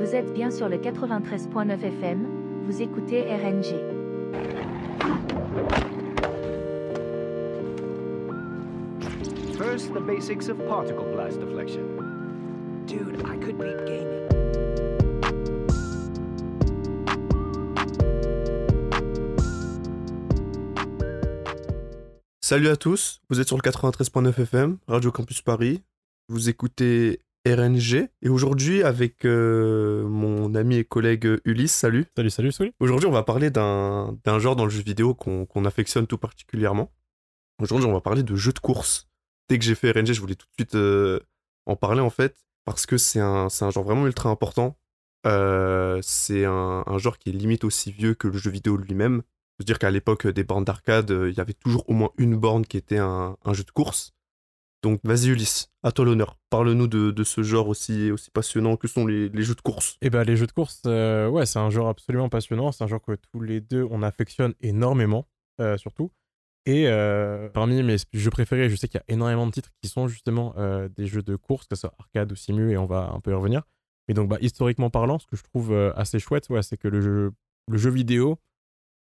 [0.00, 2.26] Vous êtes bien sur le 93.9 FM,
[2.64, 3.76] vous écoutez RNG.
[9.58, 11.82] First, the basics of particle blast deflection.
[12.86, 14.26] Dude, I could beat gaming.
[22.40, 25.82] Salut à tous, vous êtes sur le 93.9 FM, Radio Campus Paris.
[26.30, 28.08] Vous écoutez RNG.
[28.22, 32.06] Et aujourd'hui, avec euh, mon ami et collègue Ulysse, salut.
[32.16, 32.72] Salut, salut, salut.
[32.80, 36.92] Aujourd'hui, on va parler d'un genre dans le jeu vidéo qu'on affectionne tout particulièrement.
[37.60, 39.08] Aujourd'hui, on va parler de jeux de course.
[39.48, 41.20] Dès que j'ai fait RNG, je voulais tout de suite euh,
[41.66, 44.76] en parler en fait, parce que c'est un, un genre vraiment ultra important.
[45.26, 49.22] Euh, c'est un, un genre qui est limite aussi vieux que le jeu vidéo lui-même.
[49.58, 52.10] Je veux dire qu'à l'époque des bornes d'arcade, euh, il y avait toujours au moins
[52.16, 54.14] une borne qui était un, un jeu de course.
[54.82, 56.38] Donc vas-y Ulysse, à toi l'honneur.
[56.48, 59.98] Parle-nous de, ce genre aussi, aussi passionnant que sont les, jeux de course.
[60.00, 62.72] Et ben les jeux de course, euh, ouais, c'est un genre absolument passionnant.
[62.72, 65.26] C'est un genre que tous les deux on affectionne énormément,
[65.60, 66.10] euh, surtout.
[66.66, 69.88] Et euh, parmi mes jeux préférés, je sais qu'il y a énormément de titres qui
[69.88, 70.54] sont justement
[70.96, 73.32] des jeux de course, que ce soit arcade ou simu, et on va un peu
[73.32, 73.62] y revenir.
[74.08, 77.32] Mais donc, bah, historiquement parlant, ce que je trouve assez chouette, ouais, c'est que le
[77.72, 78.38] jeu vidéo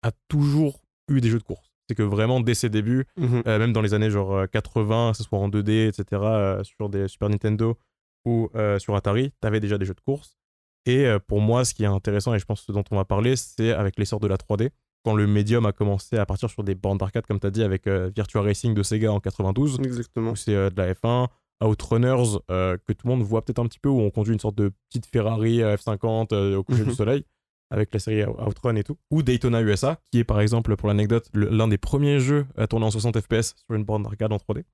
[0.02, 1.75] a toujours eu des jeux de course.
[1.88, 3.42] C'est que vraiment, dès ses débuts, Mhm.
[3.46, 6.64] euh, même dans les années genre euh, 80, que ce soit en 2D, etc., euh,
[6.64, 7.76] sur des Super Nintendo
[8.24, 10.36] ou euh, sur Atari, tu avais déjà des jeux de course.
[10.84, 13.04] Et euh, pour moi, ce qui est intéressant, et je pense ce dont on va
[13.04, 14.70] parler, c'est avec l'essor de la 3D.
[15.04, 17.62] Quand le médium a commencé à partir sur des bornes d'arcade, comme tu as dit,
[17.62, 20.32] avec euh, Virtua Racing de Sega en 92, Exactement.
[20.32, 21.28] où c'est euh, de la F1,
[21.64, 24.40] Outrunners, euh, que tout le monde voit peut-être un petit peu, où on conduit une
[24.40, 27.24] sorte de petite Ferrari euh, F50 euh, au coucher du soleil,
[27.70, 28.96] avec la série Outrun et tout.
[29.10, 32.86] Ou Daytona USA, qui est par exemple, pour l'anecdote, l'un des premiers jeux à tourner
[32.86, 34.64] en 60 FPS sur une borne d'arcade en 3D.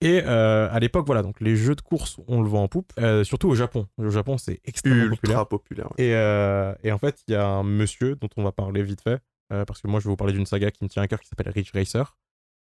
[0.00, 2.92] Et euh, à l'époque, voilà, donc les jeux de course, on le voit en poupe,
[3.00, 3.88] euh, surtout au Japon.
[3.96, 5.38] Au Japon, c'est extrêmement populaire.
[5.38, 5.86] Ultra populaire.
[5.98, 6.04] ouais.
[6.04, 9.00] Et, euh, et en fait, il y a un monsieur dont on va parler vite
[9.00, 11.20] fait, parce que moi, je vais vous parler d'une saga qui me tient à cœur
[11.20, 12.16] qui s'appelle Ridge Racer.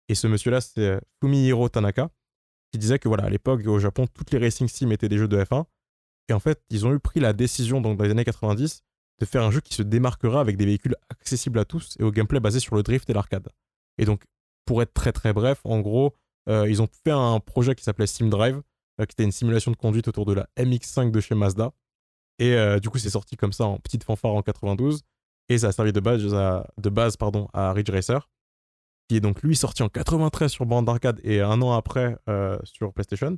[0.09, 2.09] Et ce monsieur-là, c'est Fumihiro Tanaka,
[2.71, 5.27] qui disait que voilà, à l'époque, au Japon, toutes les racing sims étaient des jeux
[5.27, 5.65] de F1.
[6.29, 8.83] Et en fait, ils ont eu pris la décision, donc dans les années 90,
[9.19, 12.11] de faire un jeu qui se démarquera avec des véhicules accessibles à tous et au
[12.11, 13.49] gameplay basé sur le drift et l'arcade.
[13.97, 14.23] Et donc,
[14.65, 16.13] pour être très très bref, en gros,
[16.49, 18.61] euh, ils ont fait un projet qui s'appelait Sim Drive,
[18.99, 21.71] euh, qui était une simulation de conduite autour de la MX5 de chez Mazda.
[22.39, 25.01] Et euh, du coup, c'est sorti comme ça en petite fanfare en 92.
[25.49, 26.25] Et ça a servi de base
[27.53, 28.29] à, Ridge Racer,
[29.07, 32.17] qui est donc lui sorti en 93 sur bande d'arcade et un an après
[32.65, 33.37] sur PlayStation.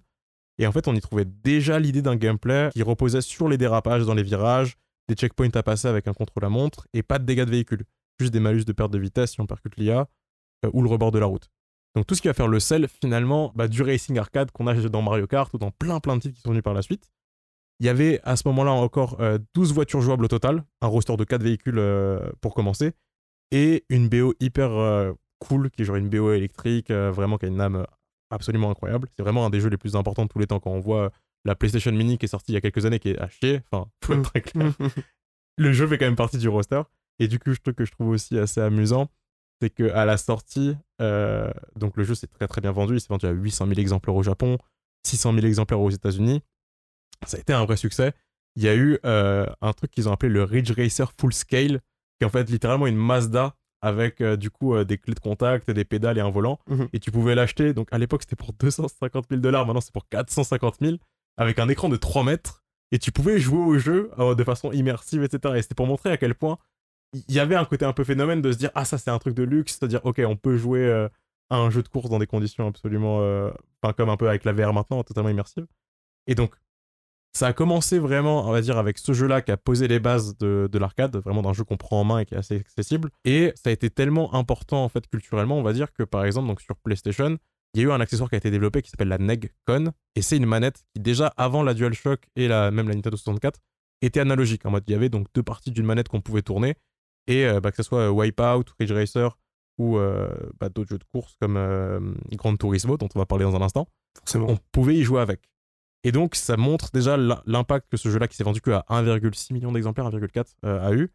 [0.58, 4.06] Et en fait, on y trouvait déjà l'idée d'un gameplay qui reposait sur les dérapages
[4.06, 4.76] dans les virages,
[5.10, 7.84] des checkpoints à passer avec un contrôle à montre et pas de dégâts de véhicule.
[8.20, 10.08] Juste des malus de perte de vitesse si on percute l'IA
[10.66, 11.50] euh, ou le rebord de la route.
[11.96, 14.74] Donc tout ce qui va faire le sel finalement bah, du racing arcade qu'on a
[14.90, 17.10] dans Mario Kart ou dans plein plein de titres qui sont venus par la suite.
[17.82, 21.16] Il y avait à ce moment-là encore euh, 12 voitures jouables au total, un roster
[21.16, 22.94] de 4 véhicules euh, pour commencer,
[23.52, 27.46] et une BO hyper euh, cool, qui est genre une BO électrique, euh, vraiment qui
[27.46, 27.86] a une âme
[28.30, 29.08] absolument incroyable.
[29.16, 31.12] C'est vraiment un des jeux les plus importants de tous les temps quand on voit
[31.46, 33.62] la PlayStation Mini qui est sortie il y a quelques années, qui est à chier,
[33.72, 34.72] enfin, faut être très clair.
[35.58, 36.82] Le jeu fait quand même partie du roster.
[37.20, 39.10] Et du coup, je trouve que je trouve aussi assez amusant,
[39.62, 43.10] c'est qu'à la sortie, euh, donc le jeu s'est très très bien vendu, il s'est
[43.10, 44.58] vendu à 800 000 exemplaires au Japon,
[45.06, 46.42] 600 000 exemplaires aux États-Unis.
[47.26, 48.14] Ça a été un vrai succès.
[48.56, 51.80] Il y a eu euh, un truc qu'ils ont appelé le Ridge Racer Full Scale,
[52.18, 55.20] qui est en fait littéralement une Mazda avec euh, du coup euh, des clés de
[55.20, 56.60] contact, des pédales et un volant.
[56.68, 56.90] Mhm.
[56.94, 57.74] Et tu pouvais l'acheter.
[57.74, 59.66] Donc à l'époque, c'était pour 250 000 dollars.
[59.66, 60.98] Maintenant, c'est pour 450 000
[61.40, 62.64] avec un écran de 3 mètres.
[62.92, 65.56] Et tu pouvais jouer au jeu euh, de façon immersive, etc.
[65.58, 66.58] Et c'était pour montrer à quel point
[67.14, 69.18] il y avait un côté un peu phénomène de se dire Ah, ça, c'est un
[69.20, 69.78] truc de luxe.
[69.80, 71.08] C'est-à-dire, ok, on peut jouer euh,
[71.50, 73.22] à un jeu de course dans des conditions absolument.
[73.22, 73.50] euh,
[73.82, 75.66] Enfin, comme un peu avec la VR maintenant, totalement immersive.
[76.28, 76.54] Et donc,
[77.34, 80.38] ça a commencé vraiment, on va dire, avec ce jeu-là qui a posé les bases
[80.38, 83.12] de, de l'arcade, vraiment d'un jeu qu'on prend en main et qui est assez accessible.
[83.24, 86.48] Et ça a été tellement important, en fait, culturellement, on va dire, que par exemple,
[86.48, 87.38] donc sur PlayStation,
[87.74, 89.92] il y a eu un accessoire qui a été développé qui s'appelle la NEG-Con.
[90.16, 93.60] Et c'est une manette qui, déjà avant la DualShock et la, même la Nintendo 64,
[94.02, 94.66] était analogique.
[94.66, 96.76] En mode, il y avait donc deux parties d'une manette qu'on pouvait tourner.
[97.28, 99.38] Et euh, bah, que ce soit euh, Wipeout, Ridge Racer
[99.78, 100.28] ou euh,
[100.60, 102.00] bah, d'autres jeux de course comme euh,
[102.34, 103.88] Gran Turismo, dont on va parler dans un instant,
[104.18, 104.48] Forcément.
[104.50, 105.42] on pouvait y jouer avec.
[106.04, 108.86] Et donc, ça montre déjà l'im- l'impact que ce jeu-là, qui s'est vendu que à
[108.90, 111.12] 1,6 million d'exemplaires, 1,4, euh, a eu.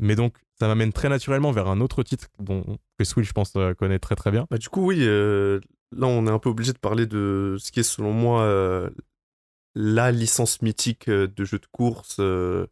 [0.00, 2.64] Mais donc, ça m'amène très naturellement vers un autre titre dont
[2.98, 4.46] que Switch, je pense, connaît très très bien.
[4.50, 5.60] Bah, du coup, oui, euh,
[5.96, 8.90] là, on est un peu obligé de parler de ce qui est, selon moi, euh,
[9.74, 12.66] la licence mythique euh, de jeu de course euh,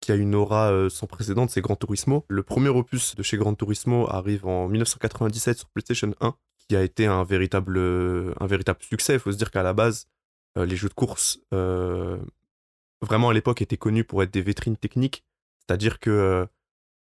[0.00, 2.26] qui a une aura sans précédent, c'est Gran Turismo.
[2.28, 6.34] Le premier opus de chez Gran Turismo arrive en 1997 sur PlayStation 1,
[6.68, 8.34] qui a été un véritable,
[8.80, 9.14] succès.
[9.14, 10.06] Il faut se dire qu'à la base,
[10.56, 15.24] les jeux de course, vraiment à l'époque étaient connus pour être des vitrines techniques.
[15.60, 16.46] C'est-à-dire que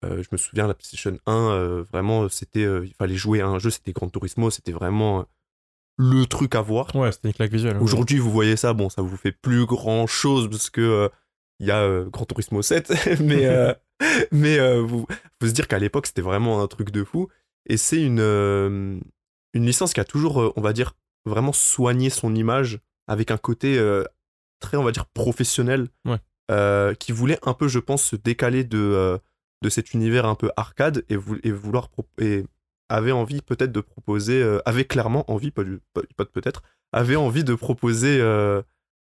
[0.02, 3.68] je me souviens, la PlayStation 1, euh, vraiment, c'était, il fallait jouer à un jeu,
[3.68, 5.26] c'était Gran Turismo, c'était vraiment
[5.98, 6.94] le truc à voir.
[6.94, 7.78] Ouais, c'était une claque visuelle.
[7.80, 11.10] Aujourd'hui, vous voyez ça, bon, ça vous fait plus grand chose parce que
[11.60, 13.46] il y a Gran Turismo 7, mais,
[14.32, 15.06] mais vous
[15.40, 17.28] faut se dire qu'à l'époque, c'était vraiment un truc de fou.
[17.68, 18.20] Et c'est une,
[19.54, 20.92] une licence qui a toujours, on va dire,
[21.24, 22.78] vraiment soigné son image
[23.08, 23.80] avec un côté
[24.60, 26.94] très, on va dire, professionnel, Ouais.
[26.98, 29.18] qui voulait un peu, je pense, se décaler de,
[29.62, 31.88] de cet univers un peu arcade et, vou- et vouloir
[32.20, 32.44] et
[32.88, 36.62] avait envie peut-être de proposer, euh, avait clairement envie, pas, du- pas, pas de peut-être,
[36.92, 38.62] avait envie de proposer euh,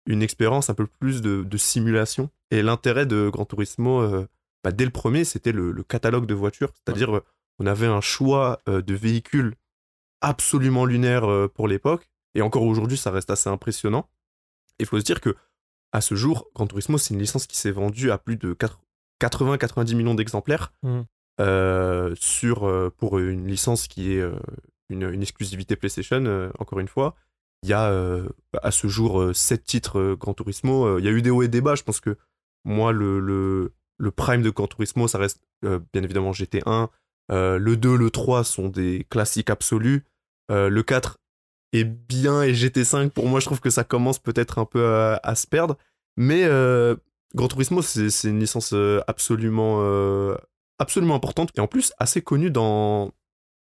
[0.05, 2.29] une expérience un peu plus de, de simulation.
[2.51, 4.27] Et l'intérêt de Gran Turismo, euh,
[4.63, 7.21] bah, dès le premier, c'était le, le catalogue de voitures, c'est-à-dire
[7.59, 9.55] on avait un choix de véhicules
[10.21, 14.09] absolument lunaire pour l'époque, et encore aujourd'hui, ça reste assez impressionnant.
[14.79, 15.35] Il faut se dire que
[15.91, 18.53] à ce jour, Gran Turismo, c'est une licence qui s'est vendue à plus de
[19.21, 21.05] 80-90 millions d'exemplaires Mhm.
[21.39, 24.35] Euh, sur, euh, pour une licence qui est euh,
[24.89, 27.15] une, exclusivité PlayStation, encore une fois.
[27.63, 27.93] Il y a
[28.61, 30.97] à ce jour 7 titres Gran Turismo.
[30.97, 31.75] Il y a eu des hauts et des bas.
[31.75, 32.17] Je pense que
[32.63, 36.87] moi, le, le, le prime de Gran Turismo, ça reste bien évidemment GT1.
[37.31, 40.03] Euh, le 2, le 3 sont des classiques absolus.
[40.49, 41.19] Le 4
[41.73, 45.35] est bien et GT5, pour moi, je trouve que ça commence peut-être un peu à,
[45.35, 45.77] se perdre.
[46.17, 46.95] Mais euh,
[47.35, 48.73] Gran Turismo, c'est une licence
[49.07, 49.79] absolument,
[50.79, 53.11] absolument importante et en plus assez connue dans,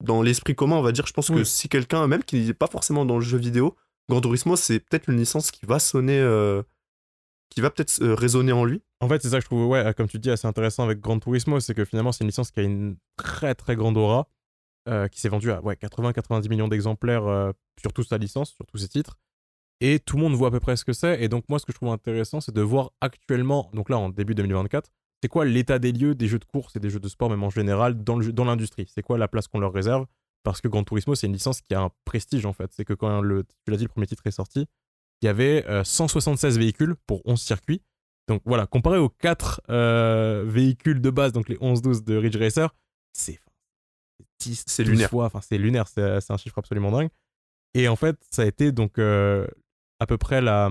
[0.02, 1.06] dans l'esprit commun, on va dire.
[1.06, 3.76] Je pense que si quelqu'un, même qui n'est pas forcément dans le jeu vidéo,
[4.08, 6.62] Gran Turismo, c'est peut-être une licence qui va sonner, euh,
[7.50, 8.82] qui va peut-être euh, résonner en lui.
[9.00, 11.18] En fait, c'est ça que je trouve, ouais, comme tu dis, assez intéressant avec Gran
[11.18, 14.28] Turismo, c'est que finalement, c'est une licence qui a une très très grande aura,
[14.88, 18.78] euh, qui s'est vendue à ouais, 80-90 millions d'exemplaires sur toute sa licence, sur tous
[18.78, 19.18] ses titres.
[19.80, 21.22] Et tout le monde voit à peu près ce que c'est.
[21.22, 24.08] Et donc, moi, ce que je trouve intéressant, c'est de voir actuellement, donc là, en
[24.08, 24.90] début 2024,
[25.22, 27.42] c'est quoi l'état des lieux des jeux de course et des jeux de sport, même
[27.42, 28.86] en général, dans l'industrie?
[28.92, 30.06] C'est quoi la place qu'on leur réserve?
[30.44, 32.70] Parce que Gran Turismo, c'est une licence qui a un prestige, en fait.
[32.72, 34.66] C'est que quand le, tu l'as dit, le premier titre est sorti,
[35.20, 37.82] il y avait euh, 176 véhicules pour 11 circuits.
[38.28, 39.62] Donc voilà, comparé aux 4
[40.44, 42.74] véhicules de base, donc les 11-12 de Ridge Racer,
[43.12, 43.40] c'est
[44.40, 45.14] 10, C'est 12 lunaire.
[45.14, 47.08] enfin c'est lunaire, c'est c'est un chiffre absolument dingue.
[47.74, 49.46] Et en fait, ça a été donc euh,
[49.98, 50.70] à peu près la,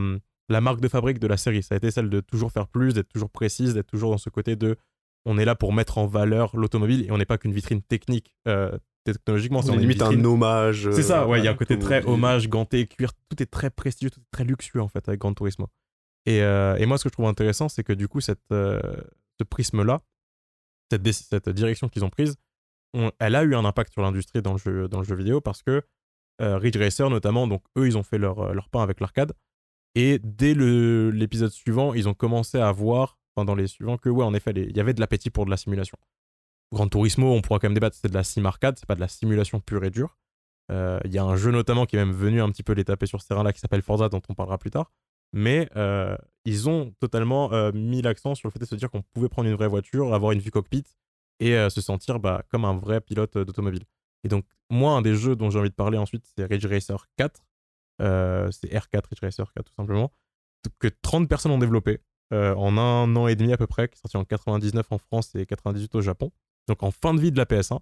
[0.50, 1.62] la marque de fabrique de la série.
[1.64, 4.30] Ça a été celle de toujours faire plus, d'être toujours précise, d'être toujours dans ce
[4.30, 4.78] côté de
[5.26, 8.34] on est là pour mettre en valeur l'automobile et on n'est pas qu'une vitrine technique
[8.48, 8.72] euh,
[9.04, 9.62] technologiquement.
[9.62, 10.90] C'est limite vitrine- un hommage.
[10.92, 13.48] c'est ça, ouais, il y a un euh, côté très hommage, ganté, cuir, tout est
[13.48, 15.68] très prestigieux, tout est très luxueux en fait avec Gran Turismo.
[16.26, 18.80] Et, euh, et moi, ce que je trouve intéressant, c'est que du coup, cette, euh,
[19.40, 20.02] ce prisme-là,
[20.90, 22.36] cette, direction qu'ils ont prise,
[22.94, 25.42] on- elle a eu un impact sur l'industrie dans, le jeu- dans le jeu vidéo
[25.42, 25.84] parce que
[26.40, 29.34] Ridge Racer, notamment, donc eux, ils ont fait leur, leur pain avec l'arcade.
[30.00, 34.24] Et dès l'épisode suivant, ils ont commencé à voir, enfin dans les suivants, que ouais,
[34.24, 35.98] en effet, il y avait de l'appétit pour de la simulation.
[36.72, 39.00] Gran Turismo, on pourra quand même débattre, c'est de la sim arcade, c'est pas de
[39.00, 40.16] la simulation pure et dure.
[40.72, 42.84] Euh, Il y a un jeu notamment qui est même venu un petit peu les
[42.84, 44.92] taper sur ce terrain-là qui s'appelle Forza, dont on parlera plus tard.
[45.34, 46.16] Mais euh,
[46.46, 49.50] ils ont totalement euh, mis l'accent sur le fait de se dire qu'on pouvait prendre
[49.50, 50.84] une vraie voiture, avoir une vue cockpit
[51.40, 53.86] et se sentir bah, comme un vrai pilote d'automobile.
[54.24, 57.08] Et donc, moi, un des jeux dont j'ai envie de parler ensuite, c'est Ridge Racer
[57.18, 57.42] 4.
[58.02, 60.12] Euh, c'est R4 Ridge Racer 4, tout simplement.
[60.80, 62.00] Que 30 personnes ont développé
[62.34, 64.98] euh, en un an et demi à peu près, qui est sorti en 99 en
[64.98, 66.32] France et 98 au Japon.
[66.68, 67.80] Donc en fin de vie de la PS1.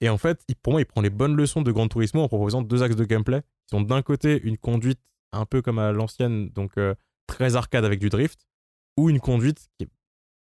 [0.00, 2.28] Et en fait, il- pour moi, il prend les bonnes leçons de Gran Turismo en
[2.28, 5.00] proposant deux axes de gameplay qui sont d'un côté une conduite
[5.32, 6.94] un peu comme à l'ancienne, donc euh,
[7.26, 8.46] très arcade avec du drift,
[8.98, 9.88] ou une conduite qui est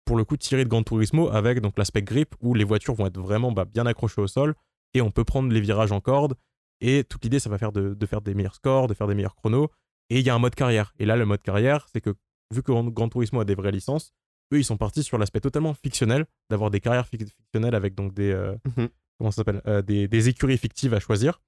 [0.06, 3.06] pour le coup tirée de Gran Turismo avec donc l'aspect grip où les voitures vont
[3.06, 4.56] être vraiment bah, bien accrochées au sol
[4.96, 6.34] et on peut prendre les virages en corde.
[6.82, 9.16] Et toute l'idée, ça va faire de, de faire des meilleurs scores, de faire des
[9.16, 9.70] meilleurs chronos.
[10.10, 10.94] Et il y a un mode carrière.
[11.00, 12.14] Et là, le mode carrière, c'est que
[12.54, 14.14] vu que Gran- Turismo a des vraies licences,
[14.54, 18.14] eux, ils sont partis sur l'aspect totalement fictionnel, d'avoir des carrières fic- fictionnelles avec donc
[18.14, 18.90] des, euh, Mhm.
[19.18, 21.40] comment s'appelle, Euh, des, des écuries fictives à choisir.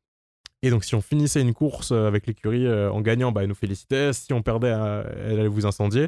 [0.61, 3.49] Et donc, si on finissait une course euh, avec l'écurie euh, en gagnant, bah, elle
[3.49, 4.13] nous félicitait.
[4.13, 6.07] Si on perdait, elle allait vous incendier.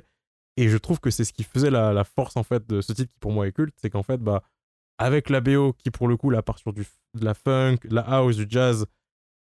[0.55, 2.93] Et je trouve que c'est ce qui faisait la, la force en fait de ce
[2.93, 4.43] titre qui pour moi est culte, c'est qu'en fait, bah,
[4.97, 7.93] avec la BO qui pour le coup là part sur du, de la funk, de
[7.95, 8.85] la house, du jazz,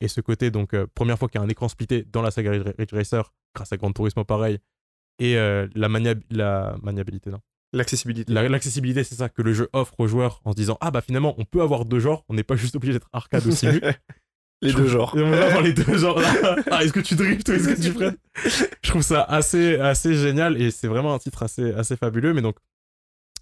[0.04, 2.32] et ce côté donc euh, première fois qu'il y a un écran splitté dans la
[2.32, 4.60] saga Ridge Racer, grâce à Gran Turismo pareil,
[5.20, 7.40] et euh, la, mania la maniabilité, non?
[7.72, 8.32] L'accessibilité.
[8.32, 11.02] La- L'accessibilité, c'est ça que le jeu offre aux joueurs en se disant ah bah
[11.02, 13.82] finalement on peut avoir deux genres, on n'est pas juste obligé d'être arcade ou simu.
[14.62, 15.14] Les Je deux genres.
[15.18, 16.18] On va avoir les deux genres.
[16.72, 18.16] ah, est-ce que tu drifts ou est-ce que tu freines?
[18.82, 22.34] Je trouve ça assez, assez génial et c'est vraiment un titre assez, assez fabuleux.
[22.34, 22.56] Mais donc,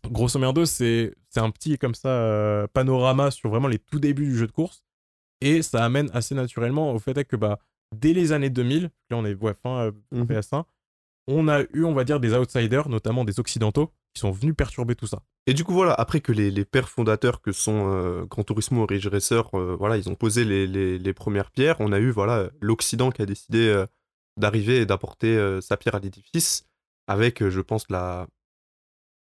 [0.10, 4.26] grosso merdo, c'est c'est un petit comme ça euh, panorama sur vraiment les tout débuts
[4.26, 4.84] du jeu de course.
[5.42, 7.60] Et ça amène assez naturellement au fait que bah,
[7.96, 10.26] dès les années 2000, là on est ouais, fin euh, Mhm.
[10.26, 10.64] PS1,
[11.28, 14.96] on a eu, on va dire, des outsiders, notamment des occidentaux, qui sont venus perturber
[14.96, 15.22] tout ça.
[15.48, 18.84] Et du coup, voilà, après que les, les pères fondateurs que sont euh, Gran Turismo
[18.84, 22.00] et Ridge Racer, euh, voilà, ils ont posé les, les- les premières pierres, on a
[22.00, 23.86] eu, voilà, l'Occident qui a décidé euh,
[24.38, 26.66] d'arriver et d'apporter euh, sa pierre à l'édifice,
[27.08, 28.28] avec, je pense, la...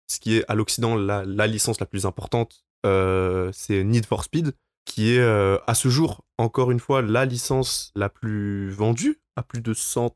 [0.09, 4.53] ce qui est à l'Occident la, la licence la plus importante, c'est Need for Speed,
[4.85, 9.43] qui est, euh, à ce jour, encore une fois, la licence la plus vendue, à
[9.43, 10.15] plus de 100...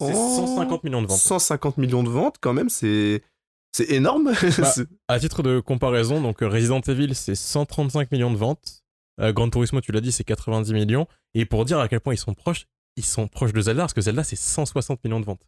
[0.00, 1.18] C'est 150 millions de ventes.
[1.18, 3.22] 150 millions de ventes, quand même, c'est...
[3.72, 4.32] C'est énorme.
[4.64, 8.82] C'est- À titre de comparaison, donc euh, Resident Evil, c'est 135 millions de ventes.
[9.20, 11.06] Euh, Gran Turismo, tu l'as dit, c'est 90 millions.
[11.34, 12.66] Et pour dire à quel point ils sont proches,
[12.96, 15.46] ils sont proches de Zelda, parce que Zelda, c'est 160 millions de ventes.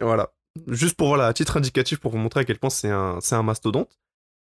[0.00, 0.30] Voilà.
[0.68, 3.42] Juste pour, voilà, à titre indicatif, pour vous montrer à quel point c'est un, un
[3.42, 3.98] mastodonte.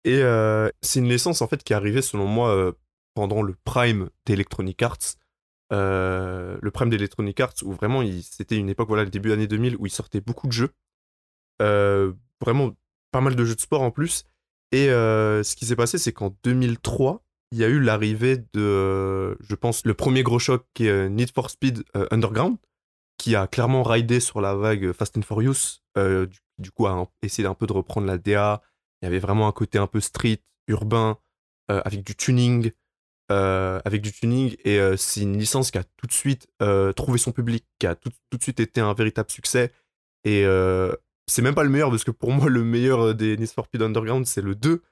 [0.05, 2.73] Et euh, c'est une licence, en fait, qui est arrivée, selon moi, euh,
[3.15, 5.17] pendant le prime d'Electronic Arts.
[5.73, 9.77] Euh, le prime d'Electronic Arts, où vraiment, c'était une époque, voilà, le début années 2000,
[9.79, 10.71] où il sortait beaucoup de jeux.
[11.63, 12.73] Euh, vraiment,
[13.11, 14.25] pas mal de jeux de sport en plus.
[14.71, 19.37] Et euh, ce qui s'est passé, c'est qu'en 2003, il y a eu l'arrivée de,
[19.41, 22.57] je pense, le premier gros choc qui est Need for Speed Underground,
[23.19, 25.81] qui a clairement ridé sur la vague Fast and Furious.
[25.97, 28.63] du, du coup, a essayé un peu de reprendre la DA.
[29.01, 31.19] Il y avait vraiment un côté un peu street, urbain,
[31.69, 32.73] avec du tuning.
[33.31, 34.57] Euh, avec du tuning.
[34.65, 37.87] Et euh, c'est une licence qui a tout de suite euh, trouvé son public, qui
[37.87, 39.71] a tout, tout de suite été un véritable succès.
[40.25, 40.45] Et
[41.29, 43.83] c'est même pas le meilleur, parce que pour moi, le meilleur des Need for Speed
[43.83, 44.83] Underground, c'est le 2,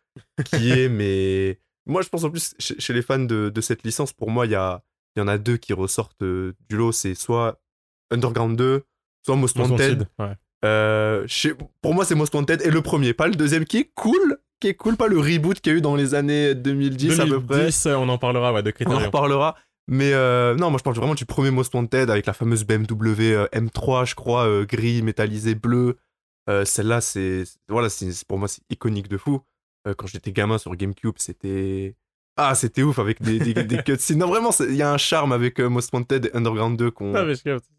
[0.44, 1.58] qui est, mais.
[1.86, 4.46] Moi, je pense en plus, chez, chez les fans de, de cette licence, pour moi,
[4.46, 4.82] il y, a,
[5.16, 6.92] y en a deux qui ressortent du lot.
[6.92, 7.60] C'est soit
[8.10, 8.84] Underground 2,
[9.24, 10.06] soit Most Most Wanted.
[10.18, 11.28] Wanted, ouais.
[11.28, 12.62] Chez- pour moi, c'est Most Wanted.
[12.62, 15.60] Et le premier, pas le deuxième, qui est cool, qui est cool, pas le reboot
[15.60, 17.56] qu'il y a eu dans les années 2010, à peu près.
[17.56, 19.06] 2010, euh, on en parlera, ouais, de On en Criterion.
[19.06, 19.56] reparlera.
[19.88, 23.32] Mais euh, non, moi je parle vraiment du premier Most Wanted avec la fameuse BMW
[23.34, 25.96] euh, M3, je crois, euh, gris, métallisé, bleu.
[26.64, 27.44] Celle-là, c'est.
[27.68, 29.40] Voilà, c'est pour moi, c'est iconique de fou.
[29.96, 31.94] Quand j'étais gamin sur GameCube, c'était.
[32.36, 34.18] Ah, c'était ouf avec des, des, des cutscenes.
[34.18, 37.24] Non, vraiment, il y a un charme avec Most Wanted et Underground 2 qu'on Ah,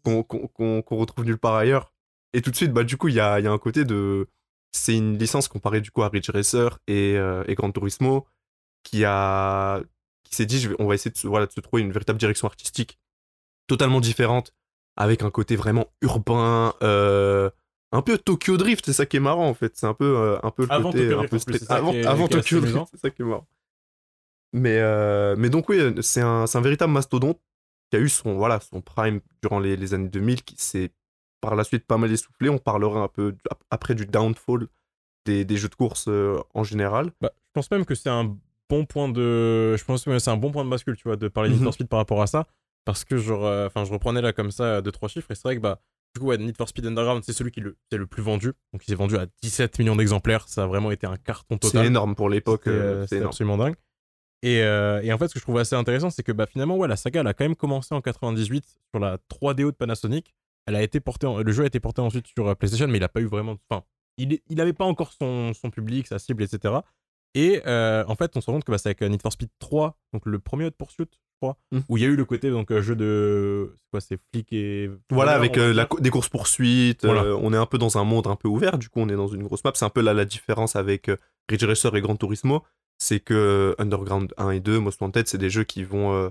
[0.02, 1.92] qu'on retrouve nulle part ailleurs.
[2.32, 3.84] Et tout de suite, bah, du coup, il y a, il y a un côté
[3.84, 4.26] de.
[4.72, 8.26] C'est une licence comparée du coup à Ridge Racer et, euh, et Gran Turismo
[8.84, 9.80] qui a
[10.24, 11.92] qui s'est dit je vais- on va essayer de se, voilà, de se trouver une
[11.92, 12.98] véritable direction artistique
[13.66, 14.54] totalement différente
[14.96, 17.50] avec un côté vraiment urbain euh,
[17.92, 19.76] un peu Tokyo Drift c'est ça qui est marrant en fait.
[19.76, 21.92] C'est un peu euh, un peu le Avant côté Tokyo un Drift, peu plus, avant,
[21.92, 23.46] est- Tokyo Drift c'est ça qui est marrant.
[24.54, 27.40] Mais euh, mais donc oui c'est un, un véritable mastodonte
[27.90, 30.90] qui a eu son voilà son prime durant les, les années 2000 qui s'est
[31.42, 34.68] par la suite pas mal essoufflé on parlera un peu ap- après du downfall
[35.26, 38.34] des, des jeux de course euh, en général Bah, je pense même que c'est un
[38.70, 39.76] bon point de.
[39.76, 41.60] Je pense que c'est un bon point de bascule, tu vois, de parler de Need
[41.60, 41.66] Mhm.
[41.66, 42.46] for Speed par rapport à ça.
[42.86, 45.34] Parce que, genre, euh, enfin, je reprenais là comme ça euh, deux, trois chiffres, et
[45.34, 45.78] c'est vrai que, bah,
[46.14, 48.46] du coup, ouais, Need for Speed Underground, c'est celui qui le, c'est le plus vendu.
[48.72, 50.48] Donc, il s'est vendu à 17 millions d'exemplaires.
[50.48, 51.86] Ça a vraiment été un carton c'est total.
[51.86, 53.74] énorme pour l'époque euh, c'est absolument dingue.
[54.42, 56.76] Et, euh, et en fait, ce que je trouve assez intéressant, c'est que bah, finalement,
[56.76, 60.34] ouais, la saga, elle a quand même commencé en 98 sur la 3DO de Panasonic.
[60.66, 62.98] Elle a été portée en- Le jeu a été porté ensuite sur euh, PlayStation, mais
[62.98, 63.56] il n'a pas eu vraiment.
[63.68, 63.84] Enfin,
[64.18, 66.74] il est- n'avait pas encore son, son public, sa cible, etc.
[67.34, 69.32] Et euh, en fait, on se rend compte que bah, c'est avec euh, Need for
[69.32, 71.78] Speed 3, donc le premier Hot Pursuit, je crois, Mm.
[71.88, 73.72] où il y a eu le côté donc jeu de.
[73.74, 74.90] C'est quoi, c'est flic et.
[75.10, 77.24] Voilà, avec euh, la, des courses poursuites, Voilà.
[77.36, 79.28] on est un peu dans un monde un peu ouvert, du coup on est dans
[79.28, 79.72] une grosse map.
[79.74, 81.10] C'est un peu là la différence avec
[81.48, 82.62] Ridge Racer et Gran Turismo,
[82.98, 86.30] c'est que Underground 1 et 2, Most Wanted, c'est des jeux qui vont,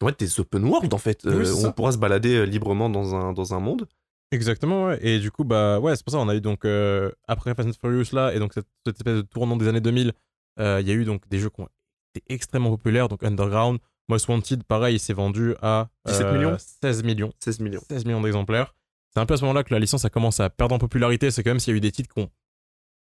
[0.00, 1.20] vont être des open world en fait.
[1.24, 3.86] Oui, Euh, on pourra se balader euh, librement dans un, dans un monde.
[4.30, 4.98] Exactement, ouais.
[5.00, 7.68] Et du coup, bah ouais, c'est pour ça on a eu donc euh, après Fast
[7.68, 10.12] and Furious là, et donc cette, cette espèce de tournant des années 2000,
[10.60, 11.68] euh, il y a eu donc des jeux qui ont
[12.14, 13.78] été extrêmement populaires, donc Underground,
[14.08, 17.82] Most Wanted, pareil, il s'est vendu à 17 millions 16 millions, 16 millions.
[17.88, 18.74] 16 millions d'exemplaires.
[19.14, 21.30] C'est un peu à ce moment-là que la licence a commencé à perdre en popularité.
[21.30, 22.30] C'est quand même s'il y a eu des titres qui ont,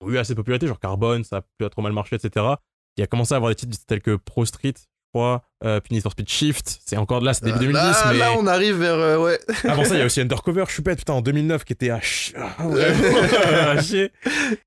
[0.09, 2.47] eu assez de popularité, genre Carbone, ça a plus trop mal marché, etc.
[2.97, 6.13] Il a commencé à avoir des titres tels que Pro Street, je crois, euh, for
[6.13, 6.81] Speed Shift.
[6.85, 8.95] C'est encore de là, c'est début 2010, là, mais là, on arrive vers.
[8.95, 9.39] euh, ouais.
[9.65, 12.35] avant ça, il y a aussi Undercover, Choupette, putain, en 2009, qui était à, ch...
[12.37, 14.11] ah, à chier.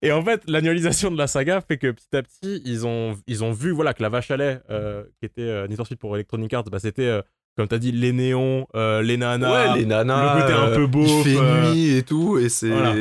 [0.01, 3.43] Et en fait, l'annualisation de la saga fait que petit à petit, ils ont, ils
[3.43, 5.99] ont vu voilà, que la vache à lait, euh, qui était euh, Need for Speed
[5.99, 7.21] pour Electronic Arts, bah, c'était, euh,
[7.57, 9.73] comme t'as dit, les néons, euh, les nanas.
[9.73, 10.35] ouais, les nanas.
[10.35, 12.69] le côté un euh, peu beauf, Il fait euh, nuit et tout, et c'est.
[12.69, 12.95] voilà.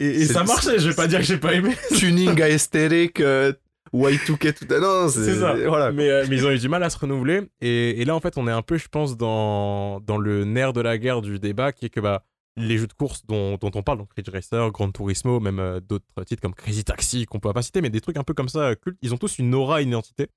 [0.00, 1.74] Et, ça marchait, je vais pas dire que j'ai pas aimé.
[1.96, 3.52] tuning aesthetic, euh,
[3.94, 4.80] Y2K, tout.
[4.80, 5.24] Non, c'est.
[5.24, 5.54] C'est ça.
[5.54, 5.92] Voilà.
[5.92, 7.42] Mais, euh, mais ils ont eu du mal à se renouveler.
[7.60, 10.72] Et, et là, en fait, on est un peu, je pense, dans, dans le nerf
[10.72, 12.24] de la guerre du débat, qui est que bah,
[12.56, 15.80] les jeux de course dont, dont on parle, donc Ridge Racer, Gran Turismo, même euh,
[15.80, 18.48] d'autres titres comme Crazy Taxi, qu'on peut pas citer, mais des trucs un peu comme
[18.48, 20.28] ça, euh, cultes, ils ont tous une aura, une identité.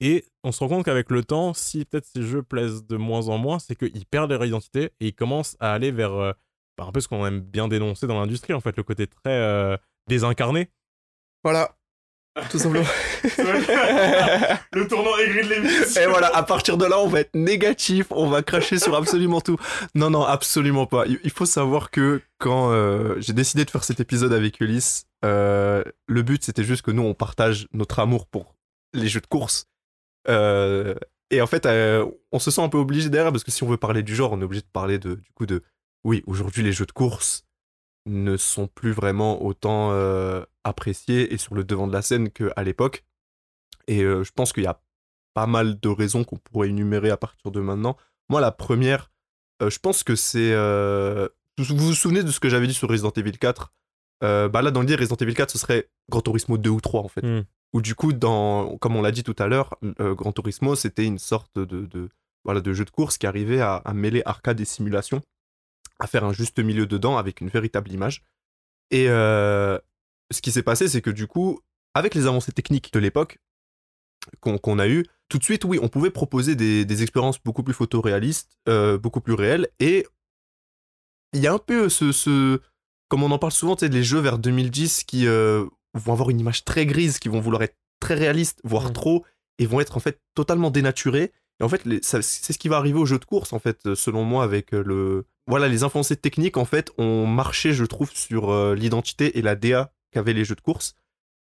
[0.00, 3.28] Et on se rend compte qu'avec le temps, si peut-être ces jeux plaisent de moins
[3.28, 6.32] en moins, c'est qu'ils perdent leur identité et ils commencent à aller vers euh,
[6.76, 9.32] bah, un peu ce qu'on aime bien dénoncer dans l'industrie, en fait, le côté très
[9.32, 9.76] euh,
[10.06, 10.70] désincarné.
[11.42, 11.76] Voilà.
[12.50, 12.84] Tout simplement.
[14.72, 16.00] le tournant aigri de l'émission.
[16.00, 19.40] Et voilà, à partir de là, on va être négatif, on va cracher sur absolument
[19.40, 19.56] tout.
[19.94, 21.04] Non, non, absolument pas.
[21.06, 25.82] Il faut savoir que quand euh, j'ai décidé de faire cet épisode avec Ulysse, euh,
[26.06, 28.54] le but c'était juste que nous, on partage notre amour pour
[28.94, 29.66] les jeux de course.
[30.28, 30.94] Euh,
[31.30, 31.68] et en fait,
[32.32, 34.32] on se sent un peu obligé derrière parce que si on veut parler du genre,
[34.32, 35.62] on est obligé de parler de, du coup de.
[36.04, 37.44] Oui, aujourd'hui, les jeux de course
[38.08, 42.62] ne sont plus vraiment autant euh, appréciés et sur le devant de la scène qu'à
[42.62, 43.04] l'époque.
[43.86, 44.80] Et euh, je pense qu'il y a
[45.34, 47.96] pas mal de raisons qu'on pourrait énumérer à partir de maintenant.
[48.28, 49.10] Moi, la première,
[49.62, 50.52] euh, je pense que c'est.
[51.58, 53.72] Vous vous souvenez de ce que j'avais dit sur Resident Evil 4
[54.24, 56.80] Euh, Bah là, dans le dire, Resident Evil 4, ce serait Gran Turismo 2 ou
[56.80, 57.22] 3 en fait.
[57.22, 57.44] Hmm.
[57.72, 61.18] Ou du coup, dans, comme on l'a dit tout à l'heure, Gran Turismo, c'était une
[61.18, 62.08] sorte de, de,
[62.44, 65.20] voilà, de jeu de course qui arrivait à, à mêler arcade et simulation,
[65.98, 68.24] à faire un juste milieu dedans avec une véritable image.
[68.90, 69.78] Et euh,
[70.30, 71.60] ce qui s'est passé, c'est que du coup,
[71.94, 73.38] avec les avancées techniques de l'époque
[74.40, 77.74] qu'on a eues, tout de suite, oui, on pouvait proposer des, des expériences beaucoup plus
[77.74, 79.68] photoréalistes, euh, beaucoup plus réelles.
[79.78, 80.06] Et
[81.32, 82.60] il y a un peu ce, ce
[83.08, 86.30] comme on en parle souvent, tu sais, les jeux vers 2010 qui euh, vont avoir
[86.30, 88.92] une image très grise, qui vont vouloir être très réalistes, voire Mm.
[88.92, 89.24] trop,
[89.58, 91.32] et vont être en fait totalement dénaturés.
[91.60, 94.24] Et en fait, c'est ce qui va arriver au jeu de course, en fait, selon
[94.24, 95.26] moi, avec euh, le.
[95.48, 99.56] Voilà, les avancées techniques, en fait, ont marché, je trouve, sur euh, l'identité et la
[99.56, 100.94] DA qu'avaient les jeux de course.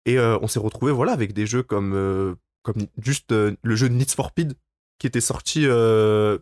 [0.06, 3.90] Et euh, on s'est retrouvé, voilà, avec des jeux comme, euh, comme juste le jeu
[3.90, 4.54] de Need for Speed,
[5.00, 6.38] qui était sorti Là,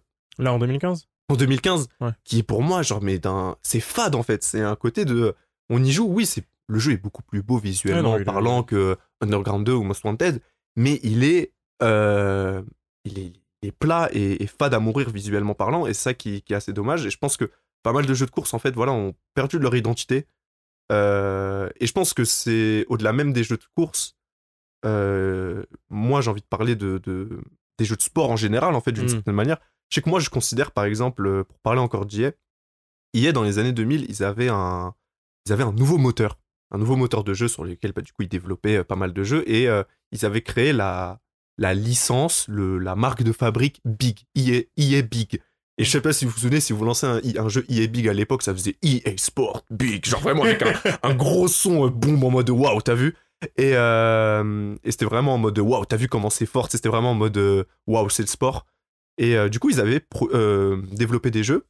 [0.53, 2.11] en 2015 en 2015, Ouais.
[2.23, 3.55] qui est pour moi, genre, mais d'un.
[3.63, 4.43] C'est fade, en fait.
[4.43, 5.33] C'est un côté de.
[5.71, 8.61] On y joue, oui, c'est le jeu est beaucoup plus beau visuellement non, est- parlant
[8.61, 10.39] que Underground 2 ou Most Wanted,
[10.75, 13.33] mais il est, il est, il
[13.65, 16.73] est plat et, et fade à mourir visuellement parlant, et ça qui, qui est assez
[16.73, 17.05] dommage.
[17.05, 17.49] Et je pense que
[17.83, 20.27] pas mal de jeux de course, en fait, voilà, ont perdu leur identité.
[20.91, 24.15] Euh, et je pense que c'est au-delà même des jeux de course.
[24.85, 27.41] euh, moi, j'ai envie de parler de, de-
[27.79, 29.09] des jeux de sport en général, en fait, d'une Mm.
[29.09, 29.57] certaine manière.
[29.89, 32.31] Je sais que moi, je considère, par exemple, euh, pour parler encore d'IA,
[33.13, 34.93] IA, dans les années 2000, ils avaient un,
[35.47, 36.37] ils avaient un nouveau moteur.
[36.71, 39.23] Un nouveau moteur de jeu sur lequel, bah, du coup, ils développaient pas mal de
[39.23, 39.43] jeux.
[39.49, 41.19] Et euh, ils avaient créé la,
[41.57, 44.19] la licence, le, la marque de fabrique Big.
[44.35, 45.39] EA, EA Big.
[45.77, 48.07] Et je sais pas si vous vous souvenez, si vous lancez un, jeu EA Big
[48.07, 50.05] à l'époque, ça faisait EA Sport Big.
[50.05, 50.63] Genre vraiment avec
[51.03, 53.15] un, gros son euh, boom en mode waouh, t'as vu?
[53.57, 56.69] Et, euh, et c'était vraiment en mode waouh, t'as vu comment c'est fort?
[56.71, 58.65] C'était vraiment en mode euh, waouh, c'est le sport.
[59.17, 60.05] Et du coup, ils avaient
[60.91, 61.67] développé des jeux.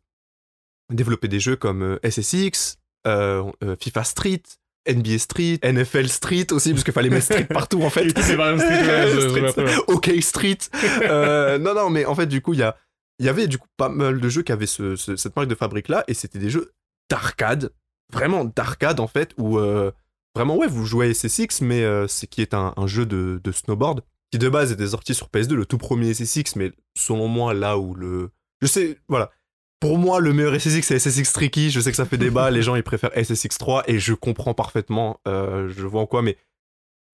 [0.91, 4.41] Développé des jeux comme SSX, FIFA Street,
[4.87, 8.07] NBA Street, NFL Street aussi, parce qu'il fallait mettre Street partout en fait.
[8.21, 9.75] C'est pas street, ouais, Street.
[9.87, 10.57] OK Street.
[11.01, 12.75] Euh, non, non, mais en fait, du coup, il y, a,
[13.19, 15.55] y avait du coup pas mal de jeux qui avaient ce- ce- cette marque de
[15.55, 16.71] fabrique là, et c'était des jeux
[17.09, 17.71] d'arcade,
[18.13, 19.91] vraiment d'arcade en fait, où euh,
[20.35, 23.39] vraiment, ouais, vous jouez à SSX, mais euh, c'est qui est un, un jeu de,
[23.43, 27.27] de snowboard, qui de base était sorti sur PS2, le tout premier SSX, mais selon
[27.27, 28.29] moi, là où le.
[28.61, 29.31] Je sais, voilà.
[29.79, 31.69] Pour moi, le meilleur SSX, c'est SSX Tricky.
[31.69, 32.49] Je sais que ça fait débat.
[32.51, 35.19] les gens, ils préfèrent SSX 3 et je comprends parfaitement.
[35.27, 36.37] euh, je vois en quoi, mais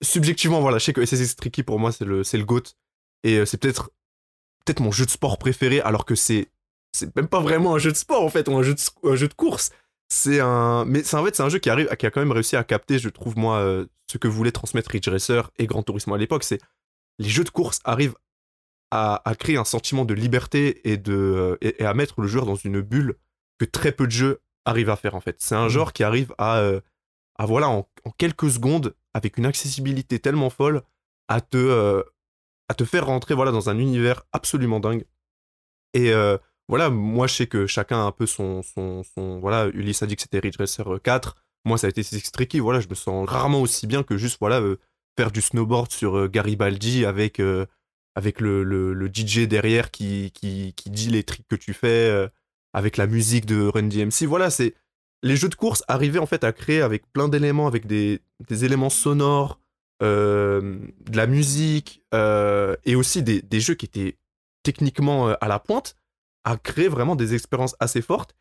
[0.03, 2.63] subjectivement, voilà, je sais que SSX Tricky, pour moi, c'est le, c'est le GOAT.
[3.23, 3.91] Et euh, c'est peut-être,
[4.65, 6.49] peut-être mon jeu de sport préféré, alors que c'est,
[6.91, 9.15] c'est même pas vraiment un jeu de sport, en fait, ou un jeu de, un
[9.15, 9.71] jeu de course.
[10.09, 12.31] C'est un, mais c'est en fait, c'est un jeu qui arrive, qui a quand même
[12.31, 15.83] réussi à capter, je trouve, moi, euh, ce que voulait transmettre Ridge Racer et Gran
[15.83, 16.43] Turismo à l'époque.
[16.43, 16.59] C'est
[17.19, 18.15] les jeux de course arrivent
[18.91, 22.27] à, à créer un sentiment de liberté et, de, euh, et, et à mettre le
[22.27, 23.15] joueur dans une bulle
[23.57, 25.37] que très peu de jeux arrivent à faire en fait.
[25.39, 26.81] C'est un genre qui arrive à, euh,
[27.37, 30.83] à voilà, en, en quelques secondes, avec une accessibilité tellement folle,
[31.27, 32.03] à te, euh,
[32.69, 35.05] à te faire rentrer voilà, dans un univers absolument dingue.
[35.93, 38.61] Et euh, voilà, moi je sais que chacun a un peu son.
[38.61, 41.35] son, son voilà, Ulysse a dit que c'était Ridge Racer 4.
[41.65, 42.59] Moi ça a été Six Tricky.
[42.59, 44.77] Voilà, je me sens rarement aussi bien que juste voilà, euh,
[45.17, 47.41] faire du snowboard sur Garibaldi avec.
[48.15, 52.27] Avec le, le, DJ derrière qui, qui, qui dit les tricks que tu fais, euh,
[52.73, 54.25] avec la musique de Run DMC.
[54.27, 54.75] Voilà, c'est
[55.23, 58.65] les jeux de course arrivaient en fait à créer avec plein d'éléments, avec des, des
[58.65, 59.59] éléments sonores,
[60.03, 64.17] euh, de la musique, euh, et aussi des, des jeux qui étaient
[64.63, 65.95] techniquement à la pointe,
[66.43, 68.35] à créer vraiment des expériences assez fortes.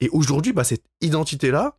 [0.00, 1.78] Et aujourd'hui, bah, cette identité-là,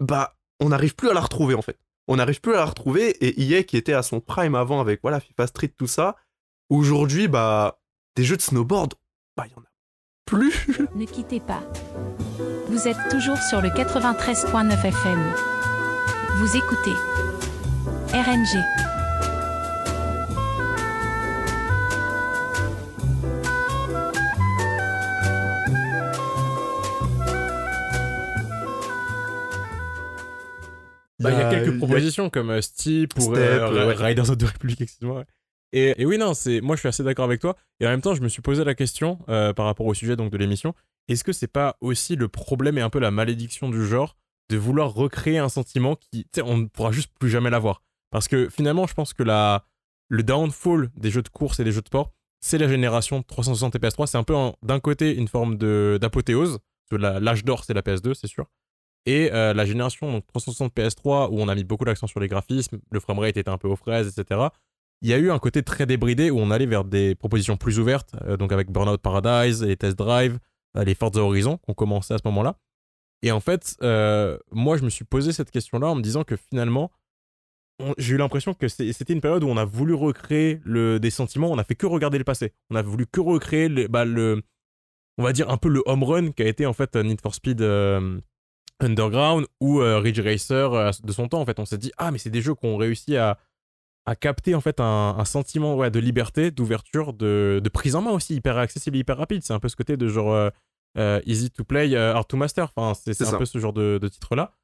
[0.00, 1.78] bah, on n'arrive plus à la retrouver en fait.
[2.08, 5.02] On n'arrive plus à la retrouver, et EA qui était à son prime avant avec
[5.02, 6.16] voilà, FIFA Street, tout ça,
[6.70, 7.80] Aujourd'hui, bah,
[8.16, 8.94] des jeux de snowboard,
[9.36, 9.64] bah, il y en a
[10.26, 10.66] plus.
[10.94, 11.62] Ne quittez pas.
[12.68, 15.32] Vous êtes toujours sur le 93.9 FM.
[16.36, 16.92] Vous écoutez
[18.12, 18.62] RNG.
[31.20, 33.94] Bah, il y a a- quelques propositions comme euh, Steep ou Step, euh, ouais.
[33.94, 35.18] Riders of the Republic, excuse-moi.
[35.18, 35.24] ouais.
[35.72, 37.56] Et, oui, non, c'est moi je suis assez d'accord avec toi.
[37.80, 40.16] Et en même temps, je me suis posé la question euh, par rapport au sujet
[40.16, 40.74] donc de l'émission.
[41.08, 44.16] Est-ce que c'est pas aussi le problème et un peu la malédiction du genre
[44.50, 47.82] de vouloir recréer un sentiment qui, tu sais, on ne pourra juste plus jamais l'avoir?
[48.10, 49.66] Parce que finalement, je pense que la,
[50.08, 53.76] le downfall des jeux de course et des jeux de sport, c'est la génération 360
[53.76, 54.06] et PS3.
[54.06, 55.56] C'est un peu d'un côté une forme
[55.98, 56.58] d'apothéose.
[56.90, 58.46] L'âge d'or, c'est la PS2, c'est sûr.
[59.06, 62.28] Et euh, la génération donc 360 PS3, où on a mis beaucoup d'accent sur les
[62.28, 64.48] graphismes, le framerate était un peu aux fraises, etc.
[65.00, 67.78] Il y a eu un côté très débridé où on allait vers des propositions plus
[67.78, 70.38] ouvertes, euh, donc avec Burnout Paradise, les Test Drive,
[70.76, 72.58] euh, les Forza Horizon qu'on commençait à ce moment-là.
[73.22, 76.36] Et en fait, euh, moi, je me suis posé cette question-là en me disant que
[76.36, 76.90] finalement,
[77.96, 81.50] j'ai eu l'impression que c'était une période où on a voulu recréer le, des sentiments,
[81.50, 82.52] on a fait que regarder le passé.
[82.70, 84.04] On a voulu que recréer le, bah,
[85.16, 87.36] on va dire un peu le home run qui a été en fait Need for
[87.36, 87.62] Speed
[88.80, 91.40] Underground ou Ridge Racer de son temps.
[91.40, 93.38] En fait, on s'est dit ah mais c'est des jeux qui ont réussi à
[94.08, 98.00] à capter en fait un, un sentiment ouais, de liberté, d'ouverture, de, de prise en
[98.00, 99.42] main aussi, hyper accessible, hyper rapide.
[99.42, 100.48] C'est un peu ce côté de genre euh,
[100.96, 102.72] euh, easy to play, euh, hard to master.
[102.74, 104.54] Enfin, c'est un peu ce genre de, de titre-là.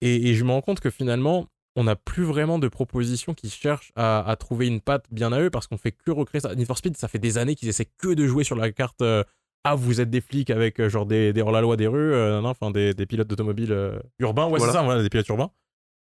[0.00, 3.48] Et, et je me rends compte que finalement, on n'a plus vraiment de propositions qui
[3.48, 6.56] cherchent à, à trouver une patte bien à eux parce qu'on fait que recréer ça.
[6.56, 9.02] Need for Speed, ça fait des années qu'ils essaient que de jouer sur la carte.
[9.02, 9.22] euh,
[9.62, 12.48] ah, vous êtes des flics avec genre des, des hors-la-loi des rues, euh, non, non,
[12.48, 14.72] enfin des, des pilotes d'automobiles urbains, ouais, Voilà.
[14.72, 15.50] c'est ça, voilà, des pilotes urbains.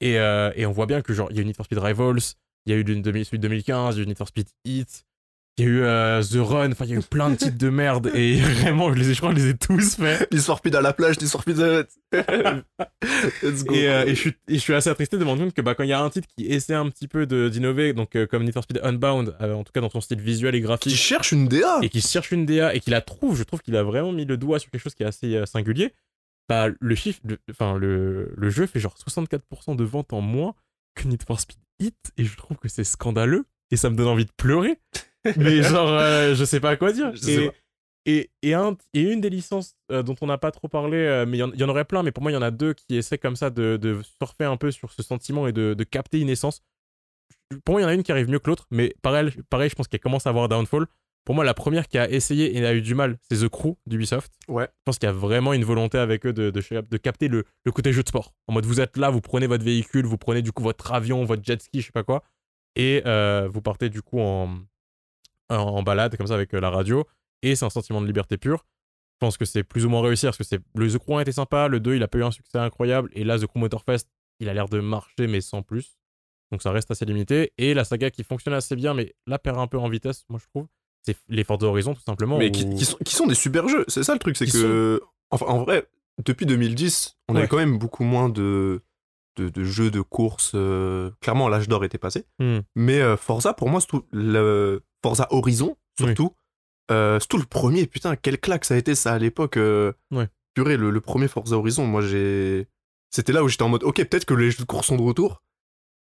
[0.02, 2.20] Et, et on voit bien que genre, il y a eu Need for Speed Rivals,
[2.66, 5.06] il y a eu celui de 2015, il y a eu Need for Speed Heat,
[5.60, 7.58] il y a eu euh, The Run, enfin, il y a eu plein de titres
[7.58, 10.28] de merde et vraiment, je, les ai, je crois que je les ai tous faits.
[10.32, 11.84] L'histoire speed à la plage, l'histoire speed à...
[13.44, 13.74] Let's go.
[13.74, 15.62] Et, euh, et je, suis, et je suis assez attristé de me rendre compte que
[15.62, 18.26] bah, quand il y a un titre qui essaie un petit peu d'innover, donc euh,
[18.26, 20.96] comme Need for Speed Unbound, en tout cas dans son style visuel et Qui graphique,
[20.96, 23.76] cherche une DA et qui cherche une DA et qui la trouve, je trouve qu'il
[23.76, 25.94] a vraiment mis le doigt sur quelque chose qui est assez singulier.
[26.50, 30.56] Bah, le chiffre, le- enfin le, le jeu fait genre 64% de ventes en moins
[30.96, 34.08] que Need for Speed Hit et je trouve que c'est scandaleux et ça me donne
[34.08, 34.80] envie de pleurer.
[35.38, 37.12] Mais genre, euh, je sais pas quoi dire.
[37.28, 37.54] Et, pas.
[38.06, 41.26] et, et, un, et une des licences euh, dont on n'a pas trop parlé, euh,
[41.26, 42.74] mais il y, y en aurait plein, mais pour moi il y en a deux
[42.74, 45.84] qui essaient comme ça de, de surfer un peu sur ce sentiment et de, de
[45.84, 46.62] capter une essence.
[47.66, 49.70] Pour moi, il y en a une qui arrive mieux que l'autre, mais pareil, pareil,
[49.70, 50.88] je pense qu'elle commence à avoir Downfall.
[51.26, 53.76] Pour moi, la première qui a essayé et a eu du mal, c'est The Crew
[53.86, 54.32] d'Ubisoft.
[54.50, 54.66] Ouais.
[54.66, 57.46] Je pense qu'il y a vraiment une volonté avec eux de, de, de capter le,
[57.64, 58.34] le côté jeu de sport.
[58.48, 61.24] En mode, vous êtes là, vous prenez votre véhicule, vous prenez du coup votre avion,
[61.24, 62.24] votre jet ski, je sais pas quoi,
[62.76, 64.60] et euh, vous partez du coup en,
[65.50, 67.06] en, en balade comme ça avec euh, la radio.
[67.42, 68.66] Et c'est un sentiment de liberté pure.
[69.16, 71.22] Je pense que c'est plus ou moins réussi parce que c'est le The Crew 1
[71.22, 73.60] était sympa, le 2 il a pas eu un succès incroyable, et là The Crew
[73.60, 74.08] Motorfest
[74.40, 75.98] il a l'air de marcher mais sans plus.
[76.52, 77.54] Donc ça reste assez limité.
[77.58, 80.40] Et la saga qui fonctionne assez bien, mais là perd un peu en vitesse, moi
[80.42, 80.68] je trouve.
[81.06, 82.38] C'est les Forza Horizon tout simplement.
[82.38, 83.86] Mais qui, qui sont, qui sont des super jeux.
[83.88, 85.02] C'est ça le truc, c'est que.
[85.32, 85.88] Enfin, en vrai,
[86.24, 87.40] depuis 2010, on Ouais.
[87.40, 88.82] avait quand même beaucoup moins de,
[89.38, 90.52] de, de jeux de course.
[90.56, 92.26] euh, Clairement, l'âge d'or était passé.
[92.40, 92.60] Hmm.
[92.76, 96.36] Mais euh, Forza, pour moi, c'est tout le Forza Horizon, surtout.
[96.92, 97.86] euh, c'est tout le premier.
[97.88, 99.56] Putain, quelle claque ça a été ça à l'époque.
[99.58, 100.28] Ouais.
[100.54, 102.68] Purée, le, le premier Forza Horizon, moi j'ai.
[103.10, 105.02] C'était là où j'étais en mode, ok, peut-être que les jeux de course sont de
[105.02, 105.42] retour.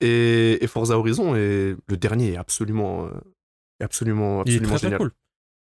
[0.02, 3.10] Et, et Forza Horizon, et le dernier est absolument.
[3.82, 5.00] Euh, est absolument, Il est absolument très, très génial.
[5.00, 5.12] cool.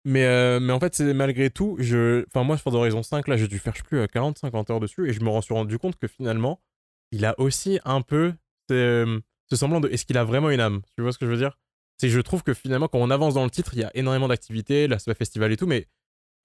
[0.04, 2.24] Mais, euh, mais en fait, c'est malgré tout, je...
[2.28, 5.12] enfin, moi, sur Horizon 5, là, j'ai dû faire, je plus, 40-50 heures dessus, et
[5.12, 6.62] je me suis rendu compte que finalement,
[7.12, 8.32] il a aussi un peu
[8.68, 9.20] ce,
[9.50, 9.88] ce semblant de.
[9.88, 10.80] Est-ce qu'il a vraiment une âme?
[10.94, 11.58] Tu vois ce que je veux dire?
[11.98, 13.90] C'est que je trouve que finalement, quand on avance dans le titre, il y a
[13.94, 15.86] énormément d'activités, l'aspect festival et tout, mais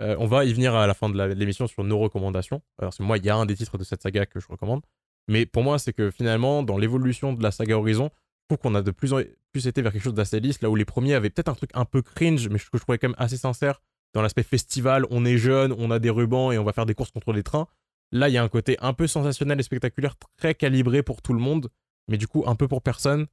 [0.01, 2.61] euh, on va y venir à la fin de l'émission sur nos recommandations.
[2.77, 4.81] Alors, que moi, il y a un des titres de cette saga que je recommande.
[5.29, 8.11] Mais pour moi, c'est que finalement, dans l'évolution de la saga Horizon,
[8.47, 10.75] trouve qu'on a de plus en plus été vers quelque chose d'assez lisse, là où
[10.75, 13.15] les premiers avaient peut-être un truc un peu cringe, mais que je trouvais quand même
[13.17, 13.81] assez sincère
[14.13, 15.05] dans l'aspect festival.
[15.09, 17.43] On est jeune, on a des rubans et on va faire des courses contre les
[17.43, 17.67] trains.
[18.11, 21.33] Là, il y a un côté un peu sensationnel et spectaculaire, très calibré pour tout
[21.33, 21.69] le monde,
[22.07, 23.27] mais du coup un peu pour personne.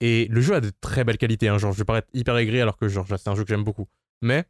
[0.00, 1.48] Et le jeu a de très belles qualités.
[1.48, 1.58] Hein.
[1.58, 3.86] Genre, je vais paraître hyper aigri alors que genre, c'est un jeu que j'aime beaucoup.
[4.22, 4.44] Mais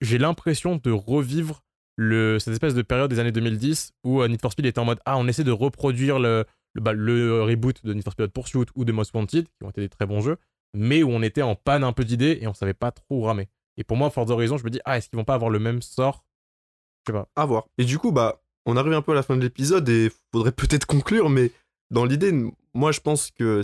[0.00, 1.64] j'ai l'impression de revivre
[1.98, 5.00] cette espèce de période des années 2010 où euh, Need for Speed était en mode
[5.04, 6.44] Ah, on essaie de reproduire le,
[6.74, 9.80] le, bah, le reboot de Need for Pursuit ou de Most Wanted, qui ont été
[9.80, 10.36] des très bons jeux,
[10.74, 13.22] mais où on était en panne un peu d'idées et on savait pas trop où
[13.22, 13.48] ramer.
[13.76, 15.58] Et pour moi, Forza Horizon, je me dis Ah, est-ce qu'ils vont pas avoir le
[15.58, 16.24] même sort?
[17.06, 17.28] Je sais pas.
[17.36, 17.66] À voir.
[17.78, 20.52] Et du coup, bah, on arrive un peu à la fin de l'épisode et faudrait
[20.52, 21.52] peut-être conclure, mais
[21.90, 22.32] dans l'idée,
[22.72, 23.62] moi je pense que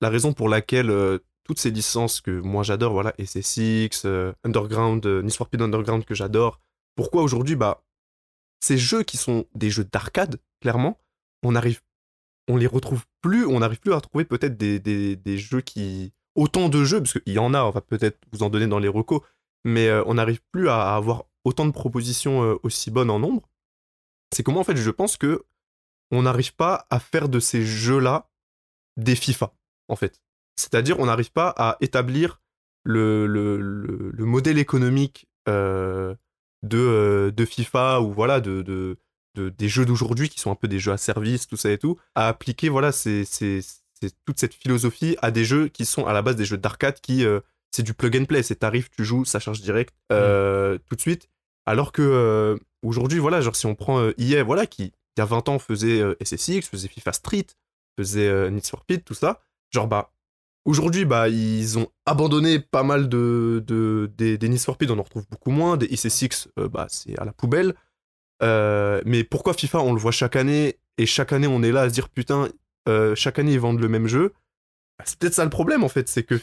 [0.00, 5.04] la raison pour laquelle euh, toutes ces licences que moi j'adore, voilà, SSX, euh, Underground,
[5.06, 6.60] euh, Need Underground que j'adore,
[6.96, 7.84] pourquoi aujourd'hui, bah,
[8.60, 10.98] ces jeux qui sont des jeux d'arcade, clairement,
[11.42, 11.80] on arrive,
[12.48, 16.12] on les retrouve plus, on n'arrive plus à trouver peut-être des, jeux qui.
[16.36, 18.78] Autant de jeux, parce qu'il y en a, on va peut-être vous en donner dans
[18.78, 19.20] les recos,
[19.64, 23.48] mais euh, on n'arrive plus à avoir autant de propositions euh, aussi bonnes en nombre.
[24.32, 25.44] C'est comment en fait je pense que
[26.12, 28.30] on n'arrive pas à faire de ces jeux-là
[28.96, 29.52] des FIFA,
[29.88, 30.22] en fait.
[30.56, 32.40] C'est-à-dire, on n'arrive pas à établir
[32.84, 36.14] le, le, le, le modèle économique euh,
[36.62, 38.98] de, FIFA ou voilà, de,
[39.34, 41.78] de- des jeux d'aujourd'hui qui sont un peu des jeux à service, tout ça et
[41.78, 43.24] tout, à appliquer voilà, c'est
[44.24, 47.24] toute cette philosophie à des jeux qui sont à la base des jeux d'arcade qui.
[47.24, 47.40] euh,
[47.72, 51.00] c'est du plug and play, c'est t'arrives, tu joues, ça charge direct euh, tout de
[51.00, 51.28] suite.
[51.66, 55.24] Alors que euh, aujourd'hui, voilà, genre si on prend EA, voilà, qui il y a
[55.24, 57.46] 20 ans faisait SSX, faisait FIFA Street,
[57.96, 59.40] faisait Need for Speed, tout ça,
[59.70, 60.12] genre bah
[60.64, 64.98] aujourd'hui bah ils ont abandonné pas mal de, de des, des Need for Speed, on
[64.98, 67.74] en retrouve beaucoup moins, des SSX euh, bah c'est à la poubelle.
[68.42, 71.82] Euh, mais pourquoi FIFA on le voit chaque année et chaque année on est là
[71.82, 72.48] à se dire putain
[72.88, 74.32] euh, chaque année ils vendent le même jeu?
[74.98, 76.40] Bah, c'est peut-être ça le problème en fait, c'est que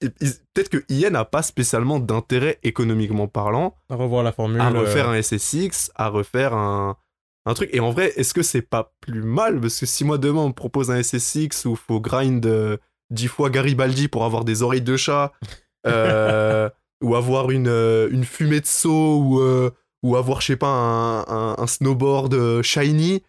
[0.00, 4.60] peut-être que EA n'a pas spécialement d'intérêt économiquement parlant À revoir la formule.
[4.60, 6.96] à refaire euh, un SSX, à refaire un,
[7.46, 7.70] un truc.
[7.72, 9.60] Et en vrai, est-ce que c'est pas plus mal?
[9.60, 12.76] Parce que si moi demain on me propose un SSX où faut grind euh,
[13.10, 15.32] 10 fois Garibaldi pour avoir des oreilles de chat,
[15.86, 16.68] euh,
[17.02, 19.70] ou avoir une, euh, une fumée de saut, ou,
[20.02, 23.22] ou avoir, je sais pas, un, un- un snowboard euh, shiny,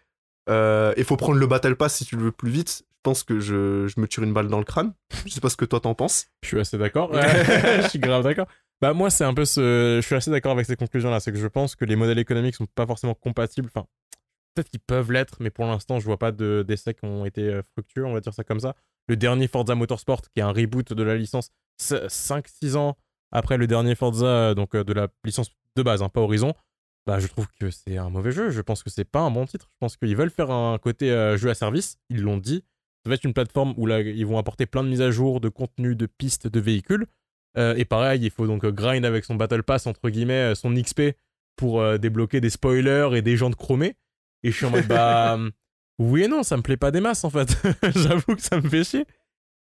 [0.48, 2.82] il faut prendre le Battle Pass si tu le veux plus vite.
[2.88, 4.92] Je pense que je, je me tire une balle dans le crâne.
[5.24, 6.26] Je sais pas ce que toi t'en penses.
[6.42, 7.10] Je suis assez d'accord.
[7.14, 8.46] je suis grave d'accord.
[8.80, 11.32] Bah moi c'est un peu ce, je suis assez d'accord avec ces conclusions là, c'est
[11.32, 13.68] que je pense que les modèles économiques sont pas forcément compatibles.
[13.74, 13.86] Enfin,
[14.54, 17.42] peut-être qu'ils peuvent l'être, mais pour l'instant je vois pas de- d'essais qui ont été
[17.42, 18.74] euh, fructueux, on va dire ça comme ça.
[19.08, 21.50] Le dernier Forza Motorsport, qui est un reboot de la licence
[21.80, 22.96] 5-6 ans
[23.32, 26.54] après le dernier Forza, euh, donc euh, de la licence de base, hein, pas Horizon.
[27.06, 28.50] Bah, je trouve que c'est un mauvais jeu.
[28.50, 29.70] Je pense que c'est pas un bon titre.
[29.72, 31.96] Je pense qu'ils veulent faire un côté euh, jeu à service.
[32.10, 32.64] Ils l'ont dit.
[33.02, 35.40] Ça va être une plateforme où là, ils vont apporter plein de mises à jour,
[35.40, 37.06] de contenu, de pistes, de véhicules.
[37.56, 40.74] Euh, et pareil, il faut donc euh, grind avec son Battle Pass, entre guillemets, son
[40.74, 41.16] XP
[41.56, 43.96] pour débloquer des spoilers et des jantes chromées.
[44.42, 45.38] Et je suis en mode, bah,
[45.98, 47.56] oui et non, ça me plaît pas des masses en fait.
[47.96, 49.06] J'avoue que ça me fait chier.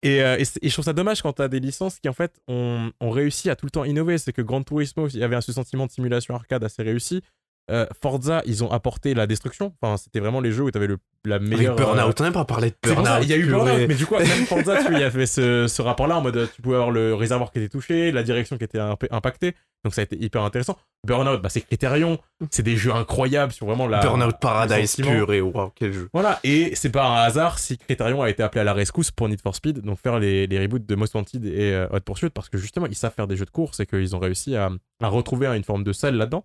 [0.02, 2.92] Et, euh, et, je trouve ça dommage quand t'as des licences qui en fait ont,
[3.00, 4.18] réussi à tout le temps innover.
[4.18, 7.22] C'est que Gran Turismo, il y avait ce sentiment de simulation arcade assez réussi.
[7.70, 9.74] Euh, Forza, ils ont apporté la destruction.
[9.82, 11.72] Enfin, c'était vraiment les jeux où t'avais le, la meilleure.
[11.74, 13.18] Avec euh, Burnout, on n'a pas parlé de Burnout.
[13.22, 13.46] il y a eu.
[13.46, 16.48] Burnout, mais du coup, même Forza, tu il y avait ce, ce rapport-là en mode
[16.54, 19.54] tu pouvais avoir le réservoir qui était touché, la direction qui était imp- impactée,
[19.84, 20.76] donc ça a été hyper intéressant.
[21.06, 22.18] Burnout, bah, c'est Criterion,
[22.50, 24.00] c'est des jeux incroyables sur vraiment la.
[24.00, 26.08] Burnout Paradise pur et waouh, quel jeu.
[26.14, 29.28] Voilà, et c'est pas un hasard si Criterion a été appelé à la rescousse pour
[29.28, 32.30] Need for Speed, donc faire les, les reboots de Most Wanted et euh, Hot Pursuit,
[32.30, 34.70] parce que justement, ils savent faire des jeux de course et qu'ils ont réussi à,
[35.02, 36.44] à retrouver une forme de sel là-dedans.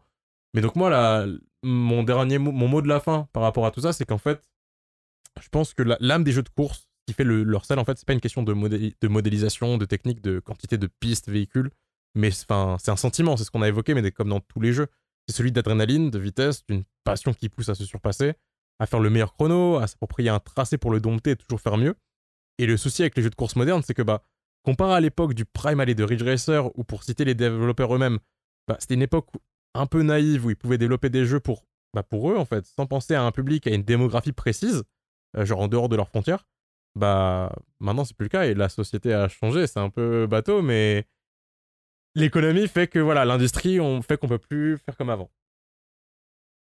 [0.54, 1.26] Mais donc, moi, là,
[1.64, 4.18] mon dernier mot, mon mot de la fin par rapport à tout ça, c'est qu'en
[4.18, 4.42] fait,
[5.42, 7.86] je pense que la- l'âme des jeux de course, qui fait le- leur sel, en
[7.86, 11.28] fait, c'est pas une question de, modé- de modélisation, de technique, de quantité de pistes,
[11.30, 11.70] véhicules,
[12.16, 14.88] mais c'est- un sentiment, c'est ce qu'on a évoqué, mais comme dans tous les jeux.
[15.28, 18.34] C'est celui d'adrénaline, de vitesse, d'une passion qui pousse à se surpasser,
[18.80, 21.78] à faire le meilleur chrono, à s'approprier un tracé pour le dompter et toujours faire
[21.78, 21.96] mieux.
[22.60, 24.24] Et le souci avec les jeux de course modernes, c'est que, bah,
[24.64, 28.20] comparé à l'époque du Prime Alley de Ridge Racer, ou pour citer les développeurs eux-mêmes,
[28.68, 29.28] bah, c'était une époque
[29.74, 32.66] un peu naïve où ils pouvaient développer des jeux pour, bah, pour eux, en fait,
[32.66, 34.84] sans penser à un public, à une démographie précise,
[35.38, 36.48] euh, genre en dehors de leurs frontières.
[36.96, 39.68] Bah, maintenant, c'est plus le cas et la société a changé.
[39.68, 41.06] C'est un peu bateau, mais
[42.16, 45.32] l'économie fait que, voilà, l'industrie, on fait qu'on peut plus faire comme avant.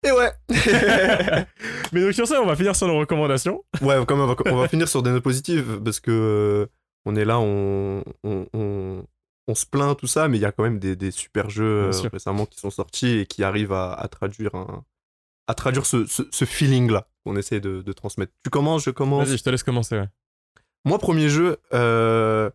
[0.03, 0.33] Et ouais
[1.93, 3.63] mais donc, sur ça, on va finir sur nos recommandations.
[3.83, 6.67] Ouais, quand même, on va, on va finir sur des notes positives parce que euh,
[7.05, 9.05] on est là, on, on, on,
[9.49, 11.89] on se plaint, tout ça, mais il y a quand même des, des super jeux
[11.89, 14.85] euh, récemment qui sont sortis et qui arrivent à, à traduire, un,
[15.47, 18.33] à traduire ce, ce, ce feeling-là qu'on essaie de, de transmettre.
[18.45, 19.27] Tu commences, je commence.
[19.27, 19.97] Vas-y, je te laisse commencer.
[19.99, 20.09] ouais.
[20.85, 22.49] Moi, premier jeu, euh,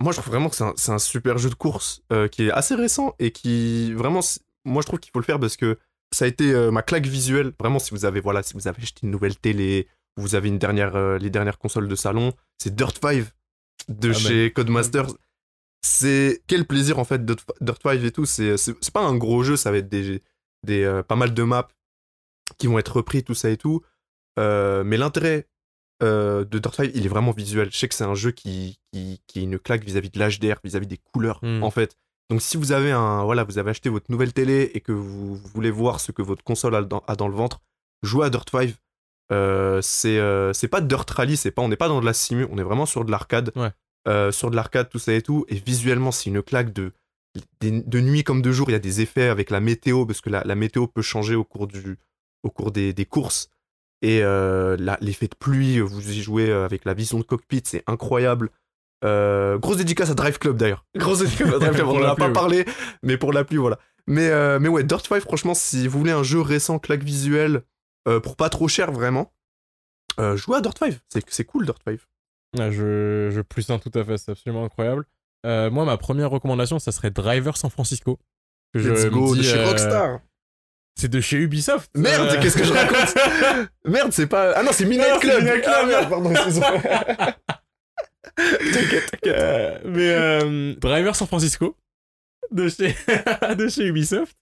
[0.00, 2.50] moi je trouve vraiment que c'est un, un super jeu de course euh, qui est
[2.50, 4.20] assez récent et qui vraiment,
[4.64, 5.78] moi je trouve qu'il faut le faire parce que
[6.12, 7.52] ça a été ma claque visuelle.
[7.58, 10.58] Vraiment, si vous avez voilà, si vous avez acheté une nouvelle télé, vous avez une
[10.58, 13.24] dernière, les dernières consoles de salon, c'est Dirt 5
[13.88, 15.06] de Ah, chez Codemasters.
[15.84, 18.24] C'est quel plaisir en fait Dirt Dirt 5 et tout.
[18.26, 18.56] C'est
[18.92, 20.22] pas un gros jeu, ça va être des,
[20.64, 21.68] des euh, pas mal de maps
[22.58, 23.82] qui vont être repris, tout ça et tout.
[24.38, 25.48] Euh, mais l'intérêt
[26.02, 27.70] euh, de Dirt 5, il est vraiment visuel.
[27.72, 30.56] Je sais que c'est un jeu qui, qui, qui est une claque vis-à-vis de l'HDR,
[30.64, 31.62] vis-à-vis des couleurs, Mm.
[31.62, 31.96] en fait.
[32.30, 35.36] Donc si vous avez un, voilà, vous avez acheté votre nouvelle télé et que vous,
[35.36, 37.60] vous voulez voir ce que votre console a dans, a dans le ventre,
[38.02, 38.74] jouez à Dirt 5.
[39.32, 42.12] Euh, c'est euh, c'est pas Dirt Rally, c'est pas, on n'est pas dans de la
[42.12, 43.50] simu, on est vraiment sur de l'arcade.
[43.56, 43.70] Ouais.
[44.08, 45.44] Euh, sur de l'arcade, tout ça et tout.
[45.48, 46.92] Et visuellement, c'est une claque de,
[47.60, 48.68] de nuit comme de jour.
[48.68, 51.34] Il y a des effets avec la météo, parce que la, la météo peut changer
[51.36, 51.98] au cours, du,
[52.42, 53.48] au cours des, des courses.
[54.02, 57.84] Et euh, l'effet de pluie, vous y jouez euh, avec la vision de cockpit, c'est
[57.86, 58.50] incroyable.
[59.04, 60.84] Euh, grosse dédicace à Drive Club d'ailleurs.
[60.96, 62.32] Grosse dédicace à Drive Club, on en la a pas ouais.
[62.32, 62.64] parlé,
[63.02, 63.78] mais pour la pluie, voilà.
[64.08, 67.62] Mais, euh, mais ouais, Dirt 5, franchement, si vous voulez un jeu récent, claque visuelle,
[68.24, 69.32] pour pas trop cher vraiment,
[70.18, 70.98] jouez à Dirt 5.
[71.08, 72.00] C'est, c'est cool Dirt 5.
[72.58, 75.04] Ah, je, je plus un tout à fait, c'est absolument incroyable.
[75.46, 78.18] Euh, moi, ma première recommandation, ça serait Driver San Francisco.
[78.74, 80.20] Que Let's go, de chez euh, Rockstar.
[80.98, 81.90] C'est de chez Ubisoft.
[81.96, 84.52] Merde, Euh, qu'est-ce que je raconte Merde, c'est pas.
[84.54, 85.38] Ah non, c'est Midnight Non, c'est Club.
[85.42, 85.74] Midnight Club.
[85.76, 86.32] Ah merde, pardon,
[88.36, 89.82] t'inquiète, t'inquiète.
[89.84, 91.76] Mais euh, Driver San Francisco
[92.50, 92.94] de chez,
[93.56, 94.36] de chez Ubisoft.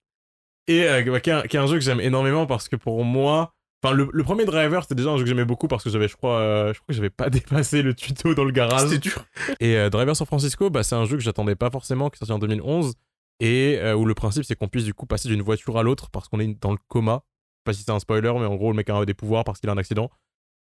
[0.66, 2.76] Et euh, bah, qui, est un, qui est un jeu que j'aime énormément parce que
[2.76, 3.54] pour moi.
[3.82, 6.08] Enfin, le, le premier Driver, c'était déjà un jeu que j'aimais beaucoup parce que j'avais,
[6.08, 8.88] je crois, euh, je crois que j'avais pas dépassé le tuto dans le garage.
[8.88, 9.24] C'était dur.
[9.60, 12.18] Et euh, Driver San Francisco, bah, c'est un jeu que j'attendais pas forcément, qui est
[12.18, 12.94] sorti en 2011,
[13.40, 16.10] et euh, où le principe c'est qu'on puisse du coup passer d'une voiture à l'autre
[16.10, 17.22] parce qu'on est dans le coma.
[17.22, 19.44] Je sais pas si c'est un spoiler, mais en gros le mec a des pouvoirs
[19.44, 20.10] parce qu'il a un accident.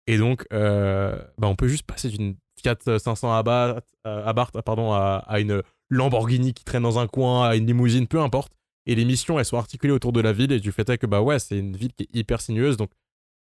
[0.06, 5.24] Et donc, euh, bah, on peut juste passer d'une Fiat 500 Abarth, Abarth, pardon, à,
[5.28, 8.54] à une Lamborghini qui traîne dans un coin, à une limousine, peu importe.
[8.86, 11.06] Et les missions, elles sont articulées autour de la ville et du fait est que
[11.06, 12.90] bah ouais, c'est une ville qui est hyper sinueuse, donc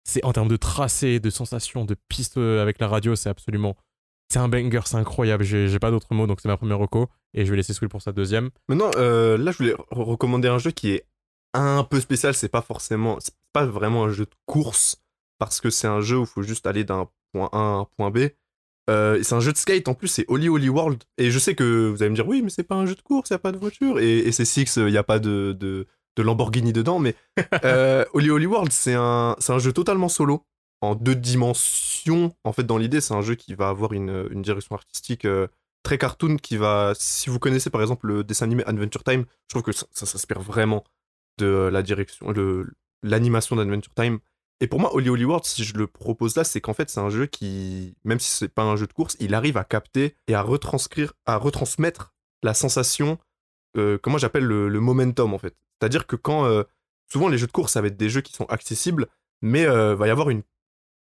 [0.04, 3.76] c'est en termes de tracé, de sensations, de pistes euh, avec la radio, c'est absolument
[4.32, 5.44] c'est un banger, c'est incroyable.
[5.44, 7.10] J'ai pas d'autres mots, donc c'est ma première reco.
[7.34, 8.50] Et je vais laisser Squill pour sa deuxième.
[8.70, 11.06] Maintenant, euh, là, je voulais re- recommander un jeu qui est
[11.54, 12.34] un peu spécial.
[12.34, 15.04] C'est pas forcément, c'est pas vraiment un jeu de course
[15.38, 17.86] parce que c'est un jeu où il faut juste aller d'un point A à un
[17.98, 18.30] point B.
[18.90, 21.04] Euh, c'est un jeu de skate en plus, c'est Holy Holy World.
[21.18, 23.02] Et je sais que vous allez me dire, oui, mais c'est pas un jeu de
[23.02, 24.00] course, y a pas de voiture.
[24.00, 25.58] Et, et c'est Six, il a pas de,
[26.15, 27.00] de Lamborghini dedans.
[27.00, 27.15] Mais
[27.65, 30.45] euh, Holy Holy World, c'est un, un jeu totalement solo,
[30.82, 32.34] en deux dimensions.
[32.43, 35.47] En fait, dans l'idée, c'est un jeu qui va avoir une, une direction artistique euh,
[35.84, 36.93] très cartoon qui va.
[36.95, 40.06] Si vous connaissez par exemple le dessin animé Adventure Time, je trouve que ça, ça
[40.06, 40.84] s'inspire vraiment
[41.38, 42.34] de la direction,
[43.04, 44.19] l'animation d'Adventure Time.
[44.60, 47.00] Et pour moi, Holy Holy World, si je le propose là, c'est qu'en fait, c'est
[47.00, 50.15] un jeu qui, même si c'est pas un jeu de course, il arrive à capter
[50.28, 53.17] et à retranscrire, à retransmettre la sensation,
[53.78, 55.56] euh, moi j'appelle le, momentum en fait.
[55.80, 56.64] C'est-à-dire que quand, euh,
[57.12, 59.08] souvent les jeux de course, ça va être des jeux qui sont accessibles,
[59.42, 60.44] mais euh, va y avoir une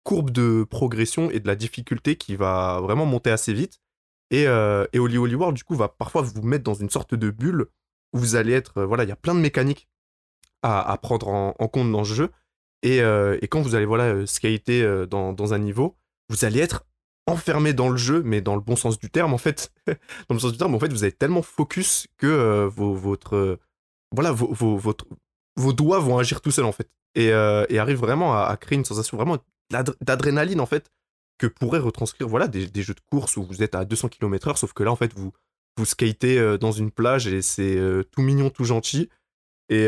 [0.05, 3.81] courbe de progression et de la difficulté qui va vraiment monter assez vite.
[4.31, 7.15] Et, euh, et Holy Holy World, du coup, va parfois vous mettre dans une sorte
[7.15, 7.67] de bulle
[8.13, 8.85] où vous allez être.
[8.85, 9.89] voilà, il y a plein de mécaniques
[10.63, 12.31] à, à prendre en, compte dans ce jeu.
[12.83, 15.97] Et, et quand vous allez voilà, skater dans un niveau,
[16.29, 16.85] vous allez être
[17.29, 19.73] enfermé dans le jeu, mais dans le bon sens du terme, en fait.
[19.87, 23.37] dans le sens du terme, en fait, vous êtes tellement focus que euh, vos, votre,
[23.37, 23.61] euh,
[24.15, 25.07] voilà, vos, vos, votre,
[25.57, 26.91] vos doigts vont agir tout seuls, en fait.
[27.15, 29.39] Et, euh, et vraiment à, créer une sensation vraiment
[29.73, 30.91] d'adr- d'adrénaline, en fait,
[31.39, 34.57] que pourrait retranscrire voilà, des, des jeux de course où vous êtes à 200 km/h,
[34.57, 35.33] sauf que là, en fait, vous,
[35.77, 37.79] vous skatez euh, dans une plage et c'est
[38.11, 39.09] tout mignon, tout gentil.
[39.69, 39.87] Et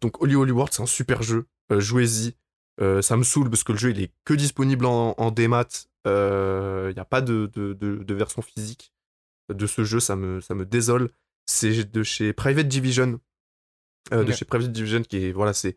[0.00, 1.46] donc, Holy Holy World, c'est un super jeu.
[1.68, 2.36] Jouez-y.
[3.02, 5.66] Ça me saoule parce que le jeu, il est que disponible en, en démat.
[6.06, 8.92] Il n'y a pas de, de, de- de version physique
[9.52, 10.00] de ce jeu.
[10.00, 11.10] Ça me, ça me désole.
[11.46, 13.20] C'est de chez Private Division.
[14.12, 14.36] Euh, de Ok.
[14.38, 15.32] chez Private Division qui est.
[15.32, 15.76] Voilà, c'est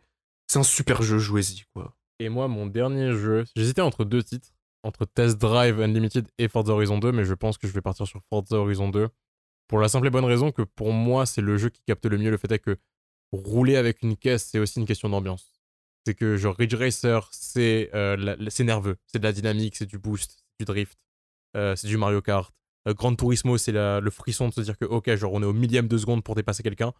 [0.50, 1.18] c'est un super jeu.
[1.18, 1.94] Jouez-y, quoi.
[2.20, 4.48] Et moi, mon dernier jeu, j'hésitais entre deux titres,
[4.82, 8.06] entre Test Drive Unlimited et Forza Horizon 2, mais je pense que je vais partir
[8.06, 9.08] sur Forza Horizon 2.
[9.68, 12.16] Pour la simple et bonne raison que pour moi, c'est le jeu qui capte le
[12.18, 12.76] mieux le fait est que
[13.32, 15.52] rouler avec une caisse, c'est aussi une question d'ambiance.
[16.08, 19.98] C'est que genre Ridge Racer, c'est euh, c'est nerveux, c'est de la dynamique, c'est du
[19.98, 20.98] boost, du drift,
[21.54, 22.50] euh, c'est du Mario Kart.
[22.88, 25.52] Euh, Gran Turismo, c'est le frisson de se dire que ok, genre on est au
[25.52, 26.94] millième de seconde pour dépasser quelqu'un.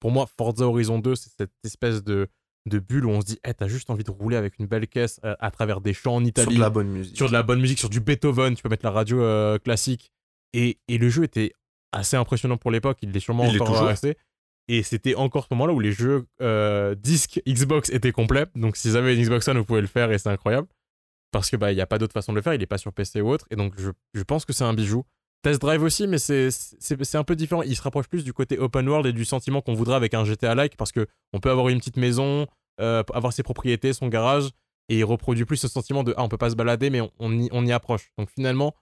[0.00, 2.26] Pour moi, Forza Horizon 2, c'est cette espèce de,
[2.64, 4.88] de bulle où on se dit, hey, t'as juste envie de rouler avec une belle
[4.88, 7.16] caisse à travers des champs en Sur Italie, de la bonne musique.
[7.18, 10.10] sur de la bonne musique, sur du Beethoven, tu peux mettre la radio euh, classique.
[10.54, 11.52] Et, et le jeu était
[11.92, 13.88] assez impressionnant pour l'époque, il l'est sûrement Il encore toujours.
[13.88, 14.16] resté.
[14.68, 18.46] Et c'était encore ce moment-là où les jeux euh, disques Xbox étaient complets.
[18.54, 20.66] Donc si vous avez une Xbox One, vous pouvez le faire et c'est incroyable.
[21.32, 22.92] Parce que bah n'y a pas d'autre façon de le faire, il n'est pas sur
[22.92, 23.46] PC ou autre.
[23.50, 25.04] Et donc je, je pense que c'est un bijou.
[25.42, 26.48] Test Drive aussi, mais c'est-
[27.14, 27.62] un peu différent.
[27.62, 30.24] Il se rapproche plus du côté open world et du sentiment qu'on voudrait avec un
[30.24, 32.46] GTA-like parce que on peut avoir une petite maison,
[32.80, 34.48] euh, avoir ses propriétés, son garage,
[34.88, 37.32] et il reproduit plus ce sentiment de ah on peut pas se balader mais on,
[37.32, 38.10] y, on y approche.
[38.16, 38.74] Donc finalement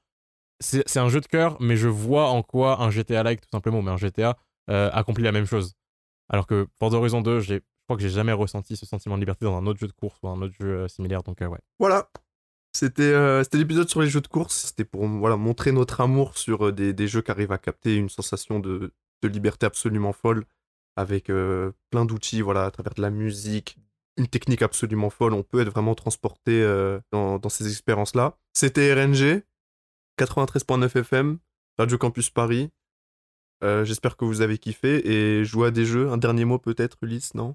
[0.61, 3.83] c'est c'est un jeu de cœur, mais je vois en quoi un GTA-like tout simplement,
[3.83, 4.37] mais un GTA
[4.71, 5.75] euh, accomplit la même chose.
[6.29, 9.21] Alors que Forza Horizon 2, j'ai- je crois que j'ai jamais ressenti ce sentiment de
[9.21, 11.23] liberté dans un autre jeu de course ou un autre jeu euh, similaire.
[11.23, 11.59] Donc euh, ouais.
[11.79, 12.09] Voilà.
[12.75, 13.13] C'était
[13.53, 14.55] l'épisode sur les jeux de course.
[14.69, 18.09] C'était pour voilà, montrer notre amour sur des, des jeux qui arrivent à capter une
[18.09, 18.93] sensation de,
[19.23, 20.45] de liberté absolument folle
[20.97, 21.27] avec
[21.91, 23.77] plein d'outils voilà, à travers de la musique,
[24.17, 25.35] une technique absolument folle.
[25.35, 26.63] On peut être vraiment transporté
[27.13, 28.39] dans, dans ces expériences-là.
[28.55, 29.43] C'était RNG,
[30.19, 31.39] 93.9 FM,
[31.79, 32.71] Radio Campus Paris.
[33.63, 36.09] Euh, J'espère que vous avez kiffé et joué à des jeux.
[36.11, 37.55] Un dernier mot peut-être, Ulysse, non?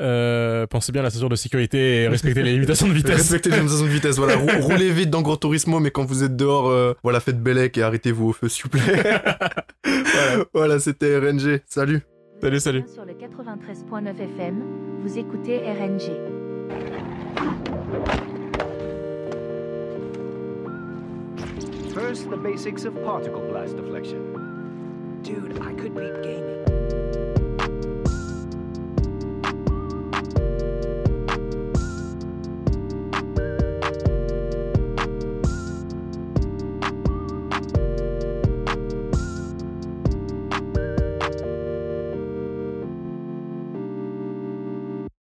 [0.00, 3.16] Euh, pensez bien à la censure de sécurité et respectez les limitations de vitesse.
[3.16, 4.36] Respectez les limitations de vitesse, voilà.
[4.36, 7.76] Rou- roulez vite dans Gran Turismo, mais quand vous êtes dehors, euh, voilà, faites bellec
[7.78, 8.80] et arrêtez-vous au feu, s'il vous plaît.
[9.84, 11.60] voilà, voilà c'était RNG.
[11.66, 12.02] Salut.
[12.40, 12.84] salut, salut.
[12.92, 14.62] Sur le 93.9 FM,
[15.04, 16.12] vous écoutez RNG.
[21.94, 24.20] First, the basics of particle blast deflection.
[25.28, 26.67] Dude, I could beat gaming.